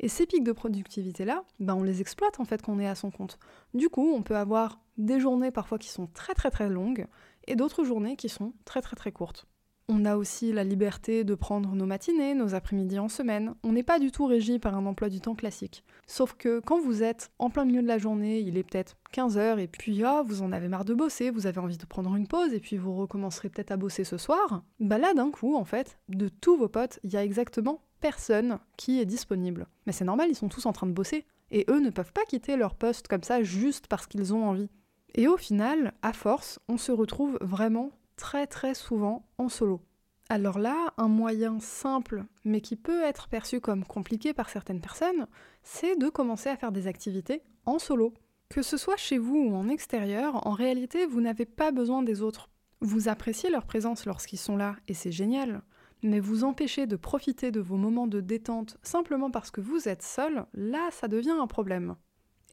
Et 0.00 0.08
ces 0.08 0.26
pics 0.26 0.42
de 0.42 0.52
productivité-là, 0.52 1.44
ben 1.60 1.76
on 1.76 1.84
les 1.84 2.00
exploite 2.00 2.40
en 2.40 2.44
fait 2.44 2.62
quand 2.62 2.72
on 2.72 2.80
est 2.80 2.88
à 2.88 2.96
son 2.96 3.12
compte. 3.12 3.38
Du 3.74 3.88
coup, 3.88 4.12
on 4.12 4.22
peut 4.22 4.36
avoir 4.36 4.80
des 4.98 5.20
journées 5.20 5.52
parfois 5.52 5.78
qui 5.78 5.88
sont 5.88 6.08
très 6.08 6.34
très 6.34 6.50
très 6.50 6.68
longues, 6.68 7.06
et 7.46 7.54
d'autres 7.54 7.84
journées 7.84 8.16
qui 8.16 8.28
sont 8.28 8.54
très 8.64 8.82
très 8.82 8.96
très 8.96 9.12
courtes. 9.12 9.46
On 9.88 10.04
a 10.04 10.16
aussi 10.16 10.52
la 10.52 10.64
liberté 10.64 11.24
de 11.24 11.34
prendre 11.34 11.74
nos 11.74 11.86
matinées, 11.86 12.34
nos 12.34 12.54
après-midi 12.54 12.98
en 12.98 13.08
semaine. 13.08 13.54
On 13.62 13.72
n'est 13.72 13.82
pas 13.82 13.98
du 13.98 14.10
tout 14.10 14.26
régi 14.26 14.58
par 14.58 14.76
un 14.76 14.86
emploi 14.86 15.08
du 15.08 15.20
temps 15.20 15.34
classique. 15.34 15.84
Sauf 16.06 16.34
que 16.34 16.60
quand 16.60 16.80
vous 16.80 17.02
êtes 17.02 17.30
en 17.38 17.50
plein 17.50 17.64
milieu 17.64 17.82
de 17.82 17.86
la 17.86 17.98
journée, 17.98 18.40
il 18.40 18.56
est 18.56 18.62
peut-être 18.62 18.96
15 19.12 19.38
heures 19.38 19.58
et 19.58 19.66
puis 19.66 20.02
ah, 20.04 20.22
vous 20.24 20.42
en 20.42 20.52
avez 20.52 20.68
marre 20.68 20.84
de 20.84 20.94
bosser, 20.94 21.30
vous 21.30 21.46
avez 21.46 21.58
envie 21.58 21.76
de 21.76 21.86
prendre 21.86 22.14
une 22.14 22.26
pause 22.26 22.54
et 22.54 22.60
puis 22.60 22.76
vous 22.76 22.94
recommencerez 22.94 23.48
peut-être 23.48 23.72
à 23.72 23.76
bosser 23.76 24.04
ce 24.04 24.16
soir, 24.16 24.62
bah 24.80 24.98
là 24.98 25.14
d'un 25.14 25.30
coup 25.30 25.56
en 25.56 25.64
fait, 25.64 25.98
de 26.08 26.28
tous 26.28 26.56
vos 26.56 26.68
potes, 26.68 26.98
il 27.02 27.12
y 27.12 27.16
a 27.16 27.24
exactement 27.24 27.82
personne 28.00 28.58
qui 28.76 29.00
est 29.00 29.06
disponible. 29.06 29.66
Mais 29.86 29.92
c'est 29.92 30.04
normal, 30.04 30.28
ils 30.30 30.36
sont 30.36 30.48
tous 30.48 30.66
en 30.66 30.72
train 30.72 30.86
de 30.86 30.92
bosser 30.92 31.24
et 31.50 31.66
eux 31.68 31.80
ne 31.80 31.90
peuvent 31.90 32.12
pas 32.12 32.24
quitter 32.24 32.56
leur 32.56 32.74
poste 32.74 33.08
comme 33.08 33.22
ça 33.22 33.42
juste 33.42 33.86
parce 33.86 34.06
qu'ils 34.06 34.34
ont 34.34 34.44
envie. 34.44 34.70
Et 35.14 35.28
au 35.28 35.36
final, 35.36 35.92
à 36.02 36.12
force, 36.12 36.58
on 36.68 36.78
se 36.78 36.92
retrouve 36.92 37.38
vraiment 37.42 37.90
très 38.22 38.46
très 38.46 38.74
souvent 38.74 39.26
en 39.36 39.48
solo. 39.48 39.80
Alors 40.28 40.60
là, 40.60 40.94
un 40.96 41.08
moyen 41.08 41.58
simple, 41.58 42.24
mais 42.44 42.60
qui 42.60 42.76
peut 42.76 43.02
être 43.02 43.26
perçu 43.26 43.60
comme 43.60 43.84
compliqué 43.84 44.32
par 44.32 44.48
certaines 44.48 44.80
personnes, 44.80 45.26
c'est 45.64 45.96
de 45.96 46.08
commencer 46.08 46.48
à 46.48 46.56
faire 46.56 46.70
des 46.70 46.86
activités 46.86 47.42
en 47.66 47.80
solo. 47.80 48.14
Que 48.48 48.62
ce 48.62 48.76
soit 48.76 48.96
chez 48.96 49.18
vous 49.18 49.36
ou 49.36 49.56
en 49.56 49.68
extérieur, 49.68 50.46
en 50.46 50.52
réalité, 50.52 51.04
vous 51.04 51.20
n'avez 51.20 51.46
pas 51.46 51.72
besoin 51.72 52.04
des 52.04 52.22
autres. 52.22 52.48
Vous 52.80 53.08
appréciez 53.08 53.50
leur 53.50 53.66
présence 53.66 54.06
lorsqu'ils 54.06 54.38
sont 54.38 54.56
là, 54.56 54.76
et 54.86 54.94
c'est 54.94 55.10
génial. 55.10 55.62
Mais 56.04 56.20
vous 56.20 56.44
empêcher 56.44 56.86
de 56.86 56.96
profiter 56.96 57.50
de 57.50 57.60
vos 57.60 57.76
moments 57.76 58.06
de 58.06 58.20
détente 58.20 58.78
simplement 58.84 59.32
parce 59.32 59.50
que 59.50 59.60
vous 59.60 59.88
êtes 59.88 60.02
seul, 60.02 60.46
là, 60.54 60.90
ça 60.92 61.08
devient 61.08 61.36
un 61.40 61.48
problème. 61.48 61.96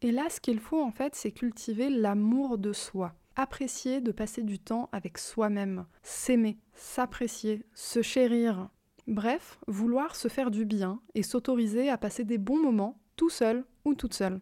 Et 0.01 0.11
là, 0.11 0.31
ce 0.31 0.41
qu'il 0.41 0.59
faut 0.59 0.81
en 0.81 0.91
fait, 0.91 1.13
c'est 1.13 1.31
cultiver 1.31 1.91
l'amour 1.91 2.57
de 2.57 2.73
soi. 2.73 3.13
Apprécier 3.35 4.01
de 4.01 4.11
passer 4.11 4.43
du 4.43 4.59
temps 4.59 4.89
avec 4.91 5.17
soi-même, 5.17 5.85
s'aimer, 6.03 6.57
s'apprécier, 6.73 7.65
se 7.73 8.01
chérir. 8.01 8.69
Bref, 9.07 9.59
vouloir 9.67 10.15
se 10.15 10.27
faire 10.27 10.51
du 10.51 10.65
bien 10.65 10.99
et 11.15 11.23
s'autoriser 11.23 11.89
à 11.89 11.97
passer 11.97 12.25
des 12.25 12.37
bons 12.37 12.61
moments 12.61 12.99
tout 13.15 13.29
seul 13.29 13.65
ou 13.85 13.95
toute 13.95 14.13
seule. 14.13 14.41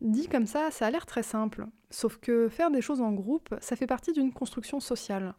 Dit 0.00 0.28
comme 0.28 0.46
ça, 0.46 0.70
ça 0.70 0.86
a 0.86 0.90
l'air 0.90 1.06
très 1.06 1.22
simple. 1.22 1.66
Sauf 1.90 2.16
que 2.16 2.48
faire 2.48 2.70
des 2.70 2.80
choses 2.80 3.00
en 3.00 3.12
groupe, 3.12 3.54
ça 3.60 3.76
fait 3.76 3.86
partie 3.86 4.12
d'une 4.12 4.32
construction 4.32 4.80
sociale. 4.80 5.34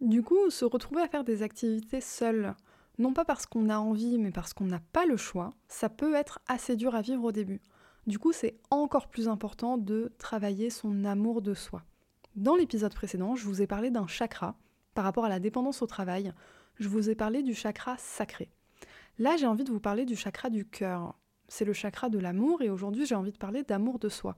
Du 0.00 0.22
coup, 0.22 0.50
se 0.50 0.64
retrouver 0.64 1.02
à 1.02 1.08
faire 1.08 1.24
des 1.24 1.42
activités 1.42 2.00
seul, 2.00 2.54
non 2.98 3.12
pas 3.12 3.24
parce 3.24 3.46
qu'on 3.46 3.68
a 3.68 3.78
envie, 3.78 4.18
mais 4.18 4.30
parce 4.30 4.54
qu'on 4.54 4.64
n'a 4.66 4.80
pas 4.92 5.04
le 5.06 5.16
choix, 5.16 5.52
ça 5.68 5.88
peut 5.88 6.14
être 6.14 6.38
assez 6.48 6.76
dur 6.76 6.94
à 6.94 7.02
vivre 7.02 7.24
au 7.24 7.32
début. 7.32 7.60
Du 8.06 8.18
coup, 8.18 8.32
c'est 8.32 8.58
encore 8.70 9.08
plus 9.08 9.28
important 9.28 9.78
de 9.78 10.12
travailler 10.18 10.70
son 10.70 11.04
amour 11.04 11.42
de 11.42 11.54
soi. 11.54 11.82
Dans 12.36 12.54
l'épisode 12.54 12.94
précédent, 12.94 13.34
je 13.34 13.44
vous 13.44 13.62
ai 13.62 13.66
parlé 13.66 13.90
d'un 13.90 14.06
chakra 14.06 14.56
par 14.94 15.04
rapport 15.04 15.24
à 15.24 15.28
la 15.28 15.40
dépendance 15.40 15.82
au 15.82 15.86
travail. 15.86 16.32
Je 16.78 16.88
vous 16.88 17.10
ai 17.10 17.14
parlé 17.14 17.42
du 17.42 17.54
chakra 17.54 17.96
sacré. 17.98 18.48
Là, 19.18 19.36
j'ai 19.36 19.46
envie 19.46 19.64
de 19.64 19.72
vous 19.72 19.80
parler 19.80 20.04
du 20.04 20.14
chakra 20.16 20.50
du 20.50 20.64
cœur 20.64 21.16
c'est 21.48 21.64
le 21.64 21.72
chakra 21.72 22.08
de 22.08 22.18
l'amour 22.18 22.62
et 22.62 22.70
aujourd'hui 22.70 23.06
j'ai 23.06 23.14
envie 23.14 23.32
de 23.32 23.38
parler 23.38 23.62
d'amour 23.62 23.98
de 23.98 24.08
soi. 24.08 24.36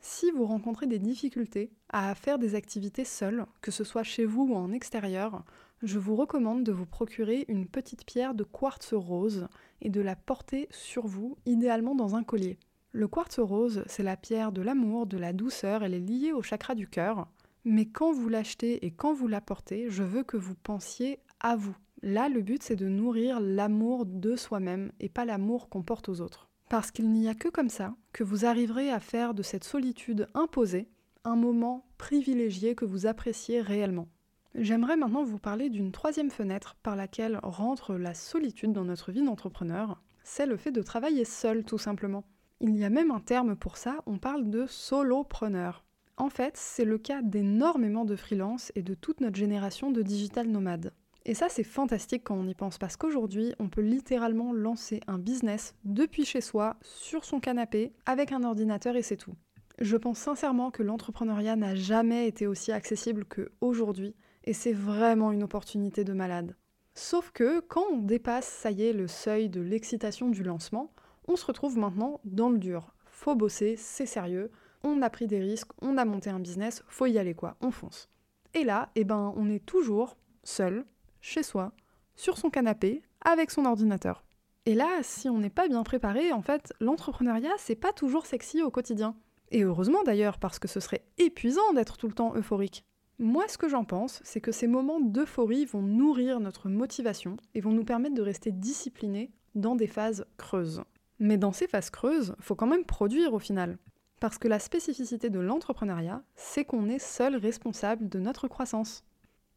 Si 0.00 0.30
vous 0.32 0.46
rencontrez 0.46 0.86
des 0.86 0.98
difficultés 0.98 1.70
à 1.88 2.14
faire 2.14 2.38
des 2.38 2.54
activités 2.56 3.04
seules, 3.04 3.46
que 3.60 3.70
ce 3.70 3.84
soit 3.84 4.02
chez 4.02 4.24
vous 4.24 4.48
ou 4.50 4.56
en 4.56 4.72
extérieur, 4.72 5.44
je 5.82 5.98
vous 5.98 6.16
recommande 6.16 6.64
de 6.64 6.72
vous 6.72 6.86
procurer 6.86 7.44
une 7.48 7.68
petite 7.68 8.04
pierre 8.04 8.34
de 8.34 8.42
quartz 8.42 8.94
rose 8.94 9.46
et 9.80 9.90
de 9.90 10.00
la 10.00 10.16
porter 10.16 10.68
sur 10.70 11.06
vous, 11.06 11.36
idéalement 11.46 11.94
dans 11.94 12.16
un 12.16 12.24
collier. 12.24 12.58
Le 12.92 13.08
quartz 13.08 13.38
rose, 13.38 13.84
c'est 13.86 14.02
la 14.02 14.16
pierre 14.16 14.52
de 14.52 14.62
l'amour, 14.62 15.06
de 15.06 15.18
la 15.18 15.32
douceur, 15.32 15.82
elle 15.82 15.94
est 15.94 16.00
liée 16.00 16.32
au 16.32 16.42
chakra 16.42 16.74
du 16.74 16.86
cœur. 16.86 17.26
Mais 17.64 17.86
quand 17.86 18.12
vous 18.12 18.28
l'achetez 18.28 18.84
et 18.84 18.90
quand 18.90 19.12
vous 19.12 19.28
la 19.28 19.40
portez, 19.40 19.88
je 19.88 20.02
veux 20.02 20.24
que 20.24 20.36
vous 20.36 20.54
pensiez 20.54 21.20
à 21.40 21.56
vous, 21.56 21.76
Là, 22.04 22.28
le 22.28 22.42
but, 22.42 22.62
c'est 22.64 22.74
de 22.74 22.88
nourrir 22.88 23.38
l'amour 23.38 24.06
de 24.06 24.34
soi-même 24.34 24.90
et 24.98 25.08
pas 25.08 25.24
l'amour 25.24 25.68
qu'on 25.68 25.84
porte 25.84 26.08
aux 26.08 26.20
autres. 26.20 26.48
Parce 26.68 26.90
qu'il 26.90 27.12
n'y 27.12 27.28
a 27.28 27.34
que 27.34 27.48
comme 27.48 27.68
ça 27.68 27.94
que 28.12 28.24
vous 28.24 28.44
arriverez 28.44 28.90
à 28.90 28.98
faire 28.98 29.34
de 29.34 29.42
cette 29.42 29.62
solitude 29.62 30.26
imposée 30.34 30.88
un 31.24 31.36
moment 31.36 31.86
privilégié 31.98 32.74
que 32.74 32.84
vous 32.84 33.06
appréciez 33.06 33.60
réellement. 33.60 34.08
J'aimerais 34.56 34.96
maintenant 34.96 35.22
vous 35.22 35.38
parler 35.38 35.70
d'une 35.70 35.92
troisième 35.92 36.30
fenêtre 36.30 36.74
par 36.82 36.96
laquelle 36.96 37.38
rentre 37.44 37.94
la 37.94 38.14
solitude 38.14 38.72
dans 38.72 38.84
notre 38.84 39.12
vie 39.12 39.24
d'entrepreneur, 39.24 40.02
c'est 40.24 40.46
le 40.46 40.56
fait 40.56 40.72
de 40.72 40.82
travailler 40.82 41.24
seul 41.24 41.64
tout 41.64 41.78
simplement. 41.78 42.24
Il 42.64 42.76
y 42.76 42.84
a 42.84 42.90
même 42.90 43.10
un 43.10 43.18
terme 43.18 43.56
pour 43.56 43.76
ça, 43.76 44.02
on 44.06 44.18
parle 44.18 44.48
de 44.48 44.66
solopreneur. 44.68 45.84
En 46.16 46.28
fait, 46.28 46.56
c'est 46.56 46.84
le 46.84 46.96
cas 46.96 47.20
d'énormément 47.20 48.04
de 48.04 48.14
freelance 48.14 48.70
et 48.76 48.82
de 48.82 48.94
toute 48.94 49.20
notre 49.20 49.34
génération 49.34 49.90
de 49.90 50.00
digital 50.00 50.46
nomades. 50.46 50.92
Et 51.24 51.34
ça, 51.34 51.48
c'est 51.48 51.64
fantastique 51.64 52.22
quand 52.22 52.36
on 52.36 52.46
y 52.46 52.54
pense, 52.54 52.78
parce 52.78 52.96
qu'aujourd'hui, 52.96 53.52
on 53.58 53.68
peut 53.68 53.80
littéralement 53.80 54.52
lancer 54.52 55.00
un 55.08 55.18
business 55.18 55.74
depuis 55.84 56.24
chez 56.24 56.40
soi, 56.40 56.76
sur 56.82 57.24
son 57.24 57.40
canapé, 57.40 57.92
avec 58.06 58.30
un 58.30 58.44
ordinateur 58.44 58.94
et 58.94 59.02
c'est 59.02 59.16
tout. 59.16 59.34
Je 59.80 59.96
pense 59.96 60.20
sincèrement 60.20 60.70
que 60.70 60.84
l'entrepreneuriat 60.84 61.56
n'a 61.56 61.74
jamais 61.74 62.28
été 62.28 62.46
aussi 62.46 62.70
accessible 62.70 63.24
qu'aujourd'hui, 63.24 64.14
et 64.44 64.52
c'est 64.52 64.72
vraiment 64.72 65.32
une 65.32 65.42
opportunité 65.42 66.04
de 66.04 66.12
malade. 66.12 66.54
Sauf 66.94 67.32
que 67.32 67.58
quand 67.58 67.86
on 67.92 67.98
dépasse, 67.98 68.46
ça 68.46 68.70
y 68.70 68.84
est, 68.84 68.92
le 68.92 69.08
seuil 69.08 69.48
de 69.48 69.60
l'excitation 69.60 70.28
du 70.28 70.44
lancement, 70.44 70.92
on 71.28 71.36
se 71.36 71.46
retrouve 71.46 71.78
maintenant 71.78 72.20
dans 72.24 72.50
le 72.50 72.58
dur. 72.58 72.94
Faut 73.06 73.34
bosser, 73.34 73.76
c'est 73.76 74.06
sérieux, 74.06 74.50
on 74.82 75.02
a 75.02 75.10
pris 75.10 75.26
des 75.26 75.40
risques, 75.40 75.70
on 75.80 75.96
a 75.96 76.04
monté 76.04 76.30
un 76.30 76.40
business, 76.40 76.82
faut 76.88 77.06
y 77.06 77.18
aller 77.18 77.34
quoi, 77.34 77.56
on 77.60 77.70
fonce. 77.70 78.08
Et 78.54 78.64
là, 78.64 78.90
eh 78.96 79.04
ben, 79.04 79.32
on 79.36 79.48
est 79.48 79.64
toujours 79.64 80.16
seul, 80.44 80.84
chez 81.20 81.42
soi, 81.42 81.72
sur 82.16 82.36
son 82.36 82.50
canapé, 82.50 83.02
avec 83.20 83.50
son 83.50 83.64
ordinateur. 83.64 84.24
Et 84.66 84.74
là, 84.74 85.02
si 85.02 85.28
on 85.28 85.38
n'est 85.38 85.50
pas 85.50 85.68
bien 85.68 85.82
préparé, 85.82 86.32
en 86.32 86.42
fait, 86.42 86.72
l'entrepreneuriat, 86.80 87.54
c'est 87.58 87.74
pas 87.74 87.92
toujours 87.92 88.26
sexy 88.26 88.62
au 88.62 88.70
quotidien. 88.70 89.16
Et 89.50 89.64
heureusement 89.64 90.02
d'ailleurs, 90.04 90.38
parce 90.38 90.58
que 90.58 90.68
ce 90.68 90.80
serait 90.80 91.04
épuisant 91.18 91.72
d'être 91.74 91.96
tout 91.96 92.08
le 92.08 92.14
temps 92.14 92.34
euphorique. 92.34 92.84
Moi, 93.18 93.44
ce 93.48 93.58
que 93.58 93.68
j'en 93.68 93.84
pense, 93.84 94.20
c'est 94.24 94.40
que 94.40 94.52
ces 94.52 94.66
moments 94.66 95.00
d'euphorie 95.00 95.66
vont 95.66 95.82
nourrir 95.82 96.40
notre 96.40 96.68
motivation 96.68 97.36
et 97.54 97.60
vont 97.60 97.72
nous 97.72 97.84
permettre 97.84 98.14
de 98.14 98.22
rester 98.22 98.50
disciplinés 98.50 99.30
dans 99.54 99.76
des 99.76 99.86
phases 99.86 100.24
creuses. 100.38 100.82
Mais 101.22 101.38
dans 101.38 101.52
ces 101.52 101.68
phases 101.68 101.90
creuses, 101.90 102.34
faut 102.40 102.56
quand 102.56 102.66
même 102.66 102.84
produire 102.84 103.32
au 103.32 103.38
final. 103.38 103.78
Parce 104.18 104.38
que 104.38 104.48
la 104.48 104.58
spécificité 104.58 105.30
de 105.30 105.38
l'entrepreneuriat, 105.38 106.24
c'est 106.34 106.64
qu'on 106.64 106.88
est 106.88 106.98
seul 106.98 107.36
responsable 107.36 108.08
de 108.08 108.18
notre 108.18 108.48
croissance. 108.48 109.04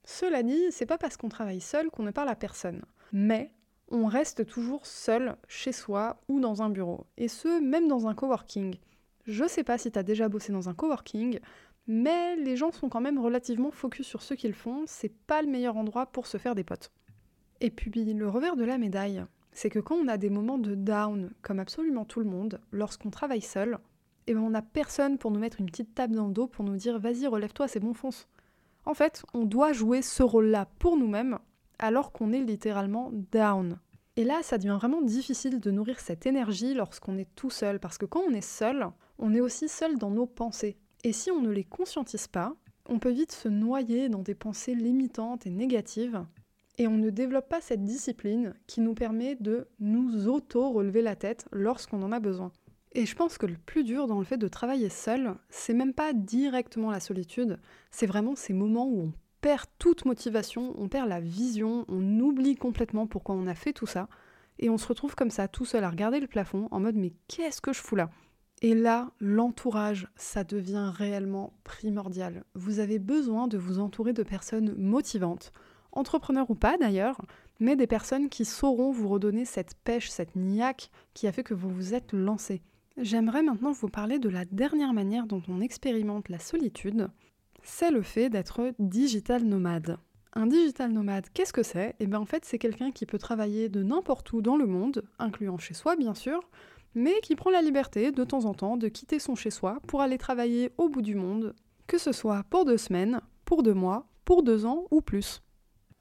Cela 0.04 0.44
dit, 0.44 0.62
c'est 0.70 0.86
pas 0.86 1.00
parce 1.00 1.18
qu'on 1.18 1.28
travaille 1.28 1.62
seul 1.62 1.90
qu'on 1.90 2.04
ne 2.04 2.12
parle 2.12 2.30
à 2.30 2.36
personne. 2.36 2.84
Mais 3.12 3.52
on 3.90 4.06
reste 4.06 4.46
toujours 4.46 4.86
seul 4.86 5.38
chez 5.48 5.72
soi 5.72 6.22
ou 6.28 6.40
dans 6.40 6.62
un 6.62 6.70
bureau. 6.70 7.08
Et 7.18 7.28
ce, 7.28 7.60
même 7.60 7.88
dans 7.88 8.06
un 8.06 8.14
coworking. 8.14 8.76
Je 9.24 9.48
sais 9.48 9.64
pas 9.64 9.80
si 9.80 9.92
t'as 9.92 10.04
déjà 10.04 10.30
bossé 10.30 10.54
dans 10.54 10.70
un 10.70 10.76
coworking, 10.76 11.40
mais 11.88 12.36
les 12.36 12.58
gens 12.58 12.72
sont 12.72 12.90
quand 12.90 13.02
même 13.02 13.18
relativement 13.18 13.72
focus 13.72 14.06
sur 14.06 14.22
ce 14.22 14.36
qu'ils 14.36 14.54
font, 14.54 14.84
c'est 14.86 15.18
pas 15.26 15.42
le 15.42 15.50
meilleur 15.50 15.78
endroit 15.78 16.06
pour 16.06 16.28
se 16.28 16.38
faire 16.38 16.54
des 16.54 16.64
potes. 16.64 16.92
Et 17.60 17.72
puis, 17.72 18.14
le 18.14 18.30
revers 18.30 18.56
de 18.56 18.66
la 18.66 18.78
médaille, 18.78 19.26
c'est 19.56 19.70
que 19.70 19.80
quand 19.80 19.96
on 19.96 20.08
a 20.08 20.18
des 20.18 20.30
moments 20.30 20.60
de 20.60 20.76
down, 20.76 21.32
comme 21.42 21.60
absolument 21.60 22.06
tout 22.06 22.20
le 22.20 22.30
monde, 22.30 22.60
lorsqu'on 22.72 23.10
travaille 23.10 23.42
seul, 23.42 23.80
eh 24.28 24.34
ben 24.34 24.42
on 24.42 24.52
n'a 24.52 24.62
personne 24.62 25.18
pour 25.18 25.32
nous 25.32 25.40
mettre 25.40 25.60
une 25.60 25.66
petite 25.68 25.96
table 25.96 26.16
dans 26.16 26.28
le 26.28 26.34
dos 26.34 26.48
pour 26.48 26.66
nous 26.66 26.76
dire 26.76 27.00
vas-y 27.00 27.26
relève-toi 27.26 27.68
c'est 27.68 27.80
bon 27.80 27.94
fonce. 27.94 28.28
En 28.86 28.94
fait, 28.94 29.24
on 29.34 29.46
doit 29.46 29.74
jouer 29.74 30.02
ce 30.02 30.22
rôle-là 30.22 30.68
pour 30.78 30.98
nous-mêmes 30.98 31.40
alors 31.80 32.12
qu'on 32.12 32.34
est 32.34 32.42
littéralement 32.42 33.12
down. 33.32 33.80
Et 34.18 34.24
là, 34.24 34.42
ça 34.44 34.58
devient 34.58 34.78
vraiment 34.80 35.02
difficile 35.02 35.60
de 35.60 35.72
nourrir 35.72 36.00
cette 36.00 36.26
énergie 36.26 36.74
lorsqu'on 36.74 37.18
est 37.18 37.28
tout 37.36 37.50
seul, 37.50 37.80
parce 37.80 37.98
que 37.98 38.06
quand 38.06 38.22
on 38.22 38.34
est 38.34 38.40
seul, 38.40 38.88
on 39.20 39.34
est 39.34 39.42
aussi 39.42 39.68
seul 39.68 39.98
dans 39.98 40.12
nos 40.12 40.26
pensées. 40.26 40.78
Et 41.04 41.12
si 41.12 41.32
on 41.32 41.42
ne 41.42 41.50
les 41.50 41.66
conscientise 41.66 42.28
pas, 42.28 42.56
on 42.88 43.00
peut 43.00 43.12
vite 43.12 43.32
se 43.32 43.50
noyer 43.50 44.08
dans 44.08 44.22
des 44.22 44.36
pensées 44.36 44.76
limitantes 44.76 45.46
et 45.46 45.50
négatives, 45.50 46.26
et 46.78 46.88
on 46.88 46.98
ne 46.98 47.10
développe 47.10 47.50
pas 47.50 47.62
cette 47.62 47.84
discipline 47.84 48.54
qui 48.68 48.82
nous 48.82 48.94
permet 48.94 49.36
de 49.36 49.68
nous 49.80 50.28
auto-relever 50.28 51.02
la 51.02 51.16
tête 51.16 51.46
lorsqu'on 51.52 52.02
en 52.02 52.12
a 52.12 52.20
besoin. 52.20 52.52
Et 52.94 53.06
je 53.06 53.16
pense 53.16 53.38
que 53.38 53.46
le 53.46 53.58
plus 53.66 53.84
dur 53.84 54.08
dans 54.08 54.20
le 54.20 54.26
fait 54.26 54.38
de 54.38 54.48
travailler 54.48 54.90
seul, 54.90 55.36
c'est 55.50 55.74
même 55.74 55.94
pas 55.94 56.14
directement 56.14 56.92
la 56.92 57.02
solitude, 57.02 57.60
c'est 57.92 58.06
vraiment 58.06 58.36
ces 58.36 58.54
moments 58.54 58.88
où 58.88 59.02
on 59.02 59.14
perd 59.42 59.66
toute 59.80 60.06
motivation, 60.06 60.74
on 60.78 60.88
perd 60.88 61.10
la 61.10 61.20
vision, 61.20 61.86
on 61.90 62.20
oublie 62.20 62.56
complètement 62.56 63.06
pourquoi 63.06 63.36
on 63.36 63.48
a 63.48 63.54
fait 63.54 63.74
tout 63.74 63.86
ça, 63.86 64.08
et 64.60 64.70
on 64.70 64.78
se 64.78 64.88
retrouve 64.88 65.16
comme 65.16 65.30
ça 65.30 65.48
tout 65.50 65.66
seul 65.66 65.84
à 65.84 65.90
regarder 65.90 66.20
le 66.20 66.28
plafond 66.28 66.70
en 66.72 66.80
mode 66.80 66.96
mais 66.96 67.12
qu'est-ce 67.28 67.62
que 67.62 67.74
je 67.74 67.82
fous 67.82 67.98
là? 67.98 68.10
Et 68.62 68.74
là, 68.74 69.12
l'entourage, 69.20 70.08
ça 70.16 70.46
devient 70.46 70.92
réellement 70.96 71.54
primordial. 71.66 72.46
Vous 72.54 72.80
avez 72.80 73.00
besoin 73.00 73.50
de 73.50 73.58
vous 73.58 73.80
entourer 73.80 74.14
de 74.14 74.24
personnes 74.24 74.74
motivantes, 74.78 75.52
entrepreneurs 75.96 76.50
ou 76.50 76.56
pas 76.56 76.78
d'ailleurs, 76.78 77.20
mais 77.60 77.76
des 77.76 77.88
personnes 77.88 78.30
qui 78.30 78.46
sauront 78.46 78.92
vous 78.92 79.10
redonner 79.10 79.46
cette 79.46 79.76
pêche, 79.84 80.10
cette 80.10 80.36
niaque 80.36 80.90
qui 81.14 81.28
a 81.28 81.32
fait 81.32 81.44
que 81.44 81.54
vous 81.54 81.70
vous 81.70 81.94
êtes 81.94 82.14
lancé. 82.14 82.62
J'aimerais 82.98 83.44
maintenant 83.44 83.72
vous 83.72 83.90
parler 83.90 84.20
de 84.20 84.30
la 84.30 84.46
dernière 84.46 84.94
manière 84.94 85.26
dont 85.26 85.42
on 85.50 85.62
expérimente 85.62 86.30
la 86.30 86.40
solitude. 86.40 87.10
C'est 87.64 87.92
le 87.92 88.02
fait 88.02 88.30
d'être 88.30 88.74
digital 88.80 89.44
nomade. 89.44 89.98
Un 90.34 90.48
digital 90.48 90.92
nomade, 90.92 91.28
qu'est-ce 91.34 91.54
que 91.54 91.64
c'est? 91.64 91.96
Eh 92.00 92.08
bien 92.08 92.20
en 92.20 92.26
fait 92.26 92.46
c'est 92.46 92.60
quelqu'un 92.60 92.92
qui 92.92 93.06
peut 93.06 93.18
travailler 93.18 93.70
de 93.70 93.84
n'importe 93.84 94.32
où 94.34 94.42
dans 94.42 94.58
le 94.58 94.68
monde, 94.68 95.04
incluant 95.18 95.58
chez 95.58 95.74
soi 95.74 95.96
bien 95.96 96.14
sûr, 96.14 96.42
mais 96.94 97.14
qui 97.22 97.36
prend 97.36 97.50
la 97.50 97.62
liberté 97.62 98.12
de 98.12 98.24
temps 98.24 98.46
en 98.46 98.54
temps 98.54 98.78
de 98.78 98.88
quitter 98.88 99.20
son 99.20 99.36
chez 99.36 99.50
soi 99.50 99.80
pour 99.88 100.02
aller 100.02 100.18
travailler 100.18 100.72
au 100.78 100.90
bout 100.90 101.02
du 101.02 101.16
monde, 101.16 101.54
que 101.88 101.98
ce 101.98 102.12
soit 102.12 102.44
pour 102.50 102.66
deux 102.66 102.78
semaines, 102.78 103.22
pour 103.44 103.64
deux 103.64 103.74
mois, 103.74 104.08
pour 104.26 104.44
deux 104.44 104.66
ans 104.66 104.86
ou 104.92 105.02
plus. 105.02 105.42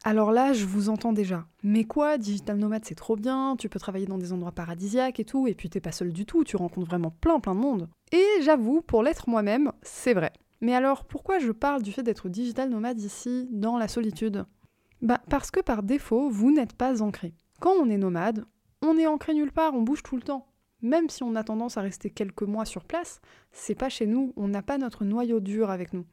Alors 0.06 0.32
là, 0.32 0.52
je 0.52 0.66
vous 0.66 0.90
entends 0.90 1.14
déjà. 1.14 1.46
Mais 1.62 1.84
quoi, 1.84 2.18
digital 2.18 2.58
nomade, 2.58 2.84
c'est 2.84 2.94
trop 2.94 3.16
bien, 3.16 3.56
tu 3.58 3.70
peux 3.70 3.78
travailler 3.78 4.04
dans 4.04 4.18
des 4.18 4.34
endroits 4.34 4.52
paradisiaques 4.52 5.18
et 5.18 5.24
tout, 5.24 5.46
et 5.46 5.54
puis 5.54 5.70
t'es 5.70 5.80
pas 5.80 5.92
seul 5.92 6.12
du 6.12 6.26
tout, 6.26 6.44
tu 6.44 6.56
rencontres 6.56 6.86
vraiment 6.86 7.10
plein 7.10 7.40
plein 7.40 7.54
de 7.54 7.60
monde. 7.60 7.88
Et 8.12 8.42
j'avoue, 8.42 8.82
pour 8.82 9.02
l'être 9.02 9.30
moi-même, 9.30 9.72
c'est 9.80 10.12
vrai. 10.12 10.34
Mais 10.60 10.74
alors, 10.74 11.06
pourquoi 11.06 11.38
je 11.38 11.52
parle 11.52 11.82
du 11.82 11.90
fait 11.90 12.02
d'être 12.02 12.28
digital 12.28 12.68
nomade 12.68 13.00
ici, 13.00 13.48
dans 13.50 13.78
la 13.78 13.88
solitude? 13.88 14.44
Bah 15.00 15.22
parce 15.30 15.50
que 15.50 15.60
par 15.60 15.82
défaut, 15.82 16.28
vous 16.28 16.52
n'êtes 16.52 16.74
pas 16.74 17.02
ancré. 17.02 17.32
Quand 17.60 17.72
on 17.72 17.88
est 17.88 17.96
nomade, 17.96 18.44
on 18.82 18.98
est 18.98 19.06
ancré 19.06 19.32
nulle 19.32 19.52
part, 19.52 19.74
on 19.74 19.82
bouge 19.82 20.02
tout 20.02 20.16
le 20.16 20.22
temps. 20.22 20.46
Même 20.82 21.08
si 21.08 21.22
on 21.22 21.34
a 21.34 21.44
tendance 21.44 21.78
à 21.78 21.80
rester 21.80 22.10
quelques 22.10 22.42
mois 22.42 22.66
sur 22.66 22.84
place, 22.84 23.22
c'est 23.52 23.74
pas 23.74 23.88
chez 23.88 24.06
nous, 24.06 24.34
on 24.36 24.48
n'a 24.48 24.60
pas 24.60 24.76
notre 24.76 25.06
noyau 25.06 25.40
dur 25.40 25.70
avec 25.70 25.94
nous. 25.94 26.04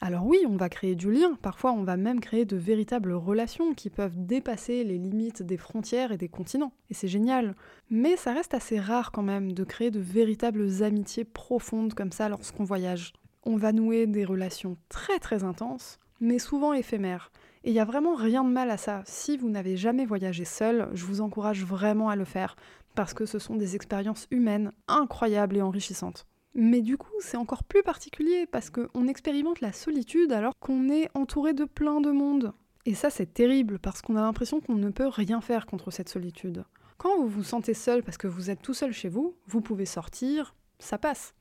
Alors 0.00 0.24
oui, 0.26 0.38
on 0.48 0.56
va 0.56 0.68
créer 0.68 0.94
du 0.94 1.10
lien, 1.10 1.34
parfois 1.42 1.72
on 1.72 1.82
va 1.82 1.96
même 1.96 2.20
créer 2.20 2.44
de 2.44 2.56
véritables 2.56 3.12
relations 3.12 3.74
qui 3.74 3.90
peuvent 3.90 4.14
dépasser 4.16 4.84
les 4.84 4.96
limites 4.96 5.42
des 5.42 5.56
frontières 5.56 6.12
et 6.12 6.16
des 6.16 6.28
continents, 6.28 6.72
et 6.88 6.94
c'est 6.94 7.08
génial. 7.08 7.56
Mais 7.90 8.16
ça 8.16 8.32
reste 8.32 8.54
assez 8.54 8.78
rare 8.78 9.10
quand 9.10 9.24
même 9.24 9.52
de 9.52 9.64
créer 9.64 9.90
de 9.90 9.98
véritables 9.98 10.84
amitiés 10.84 11.24
profondes 11.24 11.94
comme 11.94 12.12
ça 12.12 12.28
lorsqu'on 12.28 12.62
voyage. 12.62 13.12
On 13.42 13.56
va 13.56 13.72
nouer 13.72 14.06
des 14.06 14.24
relations 14.24 14.76
très 14.88 15.18
très 15.18 15.42
intenses, 15.42 15.98
mais 16.20 16.38
souvent 16.38 16.72
éphémères. 16.72 17.32
Et 17.64 17.70
il 17.70 17.72
n'y 17.72 17.80
a 17.80 17.84
vraiment 17.84 18.14
rien 18.14 18.44
de 18.44 18.50
mal 18.50 18.70
à 18.70 18.76
ça. 18.76 19.02
Si 19.04 19.36
vous 19.36 19.50
n'avez 19.50 19.76
jamais 19.76 20.06
voyagé 20.06 20.44
seul, 20.44 20.88
je 20.92 21.04
vous 21.06 21.20
encourage 21.20 21.64
vraiment 21.64 22.08
à 22.08 22.14
le 22.14 22.24
faire, 22.24 22.54
parce 22.94 23.14
que 23.14 23.26
ce 23.26 23.40
sont 23.40 23.56
des 23.56 23.74
expériences 23.74 24.28
humaines 24.30 24.70
incroyables 24.86 25.56
et 25.56 25.62
enrichissantes. 25.62 26.24
Mais 26.60 26.80
du 26.80 26.96
coup, 26.96 27.12
c'est 27.20 27.36
encore 27.36 27.62
plus 27.62 27.84
particulier 27.84 28.44
parce 28.50 28.68
qu'on 28.68 29.06
expérimente 29.06 29.60
la 29.60 29.72
solitude 29.72 30.32
alors 30.32 30.54
qu'on 30.58 30.88
est 30.88 31.08
entouré 31.14 31.52
de 31.52 31.64
plein 31.64 32.00
de 32.00 32.10
monde. 32.10 32.52
Et 32.84 32.96
ça, 32.96 33.10
c'est 33.10 33.32
terrible 33.32 33.78
parce 33.78 34.02
qu'on 34.02 34.16
a 34.16 34.22
l'impression 34.22 34.60
qu'on 34.60 34.74
ne 34.74 34.90
peut 34.90 35.06
rien 35.06 35.40
faire 35.40 35.66
contre 35.66 35.92
cette 35.92 36.08
solitude. 36.08 36.64
Quand 36.96 37.16
vous 37.16 37.28
vous 37.28 37.44
sentez 37.44 37.74
seul 37.74 38.02
parce 38.02 38.18
que 38.18 38.26
vous 38.26 38.50
êtes 38.50 38.60
tout 38.60 38.74
seul 38.74 38.92
chez 38.92 39.08
vous, 39.08 39.36
vous 39.46 39.60
pouvez 39.60 39.86
sortir, 39.86 40.56
ça 40.80 40.98
passe. 40.98 41.32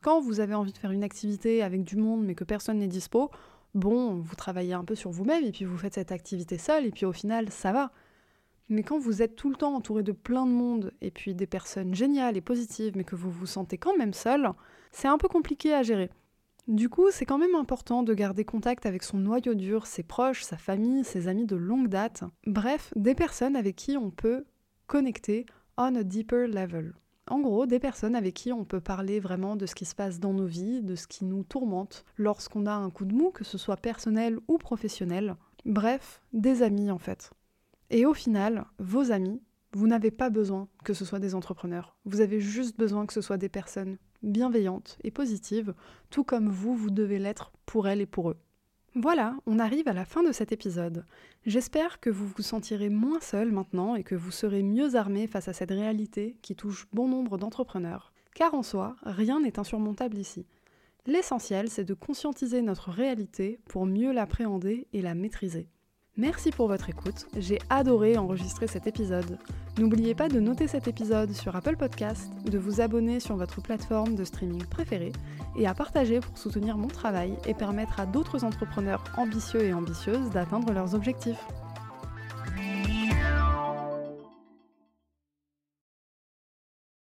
Quand 0.00 0.22
vous 0.22 0.40
avez 0.40 0.54
envie 0.54 0.72
de 0.72 0.78
faire 0.78 0.92
une 0.92 1.04
activité 1.04 1.62
avec 1.62 1.84
du 1.84 1.96
monde 1.96 2.24
mais 2.24 2.34
que 2.34 2.44
personne 2.44 2.78
n'est 2.78 2.86
dispo, 2.86 3.30
bon, 3.74 4.14
vous 4.14 4.36
travaillez 4.36 4.72
un 4.72 4.84
peu 4.84 4.94
sur 4.94 5.10
vous-même 5.10 5.44
et 5.44 5.52
puis 5.52 5.66
vous 5.66 5.76
faites 5.76 5.96
cette 5.96 6.12
activité 6.12 6.56
seul 6.56 6.86
et 6.86 6.92
puis 6.92 7.04
au 7.04 7.12
final, 7.12 7.50
ça 7.50 7.72
va. 7.72 7.92
Mais 8.72 8.82
quand 8.82 8.98
vous 8.98 9.20
êtes 9.20 9.36
tout 9.36 9.50
le 9.50 9.56
temps 9.56 9.74
entouré 9.74 10.02
de 10.02 10.12
plein 10.12 10.46
de 10.46 10.50
monde 10.50 10.92
et 11.02 11.10
puis 11.10 11.34
des 11.34 11.46
personnes 11.46 11.94
géniales 11.94 12.38
et 12.38 12.40
positives, 12.40 12.96
mais 12.96 13.04
que 13.04 13.16
vous 13.16 13.30
vous 13.30 13.44
sentez 13.44 13.76
quand 13.76 13.94
même 13.98 14.14
seul, 14.14 14.48
c'est 14.92 15.08
un 15.08 15.18
peu 15.18 15.28
compliqué 15.28 15.74
à 15.74 15.82
gérer. 15.82 16.08
Du 16.68 16.88
coup, 16.88 17.10
c'est 17.10 17.26
quand 17.26 17.36
même 17.36 17.54
important 17.54 18.02
de 18.02 18.14
garder 18.14 18.46
contact 18.46 18.86
avec 18.86 19.02
son 19.02 19.18
noyau 19.18 19.52
dur, 19.52 19.86
ses 19.86 20.02
proches, 20.02 20.42
sa 20.42 20.56
famille, 20.56 21.04
ses 21.04 21.28
amis 21.28 21.44
de 21.44 21.54
longue 21.54 21.88
date, 21.88 22.24
bref, 22.46 22.94
des 22.96 23.14
personnes 23.14 23.56
avec 23.56 23.76
qui 23.76 23.98
on 23.98 24.10
peut 24.10 24.46
connecter 24.86 25.44
on 25.76 25.94
a 25.94 26.02
deeper 26.02 26.46
level. 26.46 26.94
En 27.28 27.40
gros, 27.40 27.66
des 27.66 27.78
personnes 27.78 28.14
avec 28.14 28.32
qui 28.32 28.52
on 28.52 28.64
peut 28.64 28.80
parler 28.80 29.20
vraiment 29.20 29.54
de 29.54 29.66
ce 29.66 29.74
qui 29.74 29.84
se 29.84 29.94
passe 29.94 30.18
dans 30.18 30.32
nos 30.32 30.46
vies, 30.46 30.80
de 30.80 30.94
ce 30.94 31.06
qui 31.06 31.26
nous 31.26 31.44
tourmente 31.44 32.06
lorsqu'on 32.16 32.64
a 32.64 32.72
un 32.72 32.88
coup 32.88 33.04
de 33.04 33.14
mou, 33.14 33.32
que 33.32 33.44
ce 33.44 33.58
soit 33.58 33.76
personnel 33.76 34.38
ou 34.48 34.56
professionnel. 34.56 35.36
Bref, 35.66 36.22
des 36.32 36.62
amis 36.62 36.90
en 36.90 36.98
fait. 36.98 37.32
Et 37.92 38.06
au 38.06 38.14
final, 38.14 38.64
vos 38.78 39.12
amis, 39.12 39.42
vous 39.74 39.86
n'avez 39.86 40.10
pas 40.10 40.30
besoin 40.30 40.66
que 40.82 40.94
ce 40.94 41.04
soit 41.04 41.18
des 41.18 41.34
entrepreneurs. 41.34 41.94
Vous 42.06 42.22
avez 42.22 42.40
juste 42.40 42.78
besoin 42.78 43.04
que 43.04 43.12
ce 43.12 43.20
soit 43.20 43.36
des 43.36 43.50
personnes 43.50 43.98
bienveillantes 44.22 44.96
et 45.04 45.10
positives, 45.10 45.74
tout 46.08 46.24
comme 46.24 46.48
vous, 46.48 46.74
vous 46.74 46.90
devez 46.90 47.18
l'être 47.18 47.52
pour 47.66 47.86
elles 47.86 48.00
et 48.00 48.06
pour 48.06 48.30
eux. 48.30 48.38
Voilà, 48.94 49.36
on 49.44 49.58
arrive 49.58 49.88
à 49.88 49.92
la 49.92 50.06
fin 50.06 50.22
de 50.22 50.32
cet 50.32 50.52
épisode. 50.52 51.04
J'espère 51.44 52.00
que 52.00 52.08
vous 52.08 52.26
vous 52.26 52.42
sentirez 52.42 52.88
moins 52.88 53.20
seul 53.20 53.52
maintenant 53.52 53.94
et 53.94 54.04
que 54.04 54.14
vous 54.14 54.30
serez 54.30 54.62
mieux 54.62 54.94
armé 54.94 55.26
face 55.26 55.48
à 55.48 55.52
cette 55.52 55.70
réalité 55.70 56.38
qui 56.40 56.56
touche 56.56 56.88
bon 56.94 57.08
nombre 57.08 57.36
d'entrepreneurs. 57.36 58.14
Car 58.34 58.54
en 58.54 58.62
soi, 58.62 58.96
rien 59.02 59.40
n'est 59.40 59.58
insurmontable 59.58 60.16
ici. 60.16 60.46
L'essentiel, 61.04 61.68
c'est 61.68 61.84
de 61.84 61.94
conscientiser 61.94 62.62
notre 62.62 62.90
réalité 62.90 63.60
pour 63.68 63.84
mieux 63.84 64.12
l'appréhender 64.12 64.86
et 64.94 65.02
la 65.02 65.14
maîtriser. 65.14 65.68
Merci 66.18 66.50
pour 66.50 66.68
votre 66.68 66.90
écoute, 66.90 67.26
j'ai 67.38 67.58
adoré 67.70 68.18
enregistrer 68.18 68.66
cet 68.66 68.86
épisode. 68.86 69.38
N'oubliez 69.78 70.14
pas 70.14 70.28
de 70.28 70.40
noter 70.40 70.68
cet 70.68 70.86
épisode 70.86 71.32
sur 71.32 71.56
Apple 71.56 71.78
Podcast, 71.78 72.30
de 72.44 72.58
vous 72.58 72.82
abonner 72.82 73.18
sur 73.18 73.34
votre 73.36 73.62
plateforme 73.62 74.14
de 74.14 74.24
streaming 74.24 74.62
préférée 74.66 75.12
et 75.56 75.66
à 75.66 75.72
partager 75.72 76.20
pour 76.20 76.36
soutenir 76.36 76.76
mon 76.76 76.88
travail 76.88 77.32
et 77.46 77.54
permettre 77.54 77.98
à 77.98 78.04
d'autres 78.04 78.44
entrepreneurs 78.44 79.02
ambitieux 79.16 79.62
et 79.62 79.72
ambitieuses 79.72 80.28
d'atteindre 80.28 80.74
leurs 80.74 80.94
objectifs. 80.94 81.46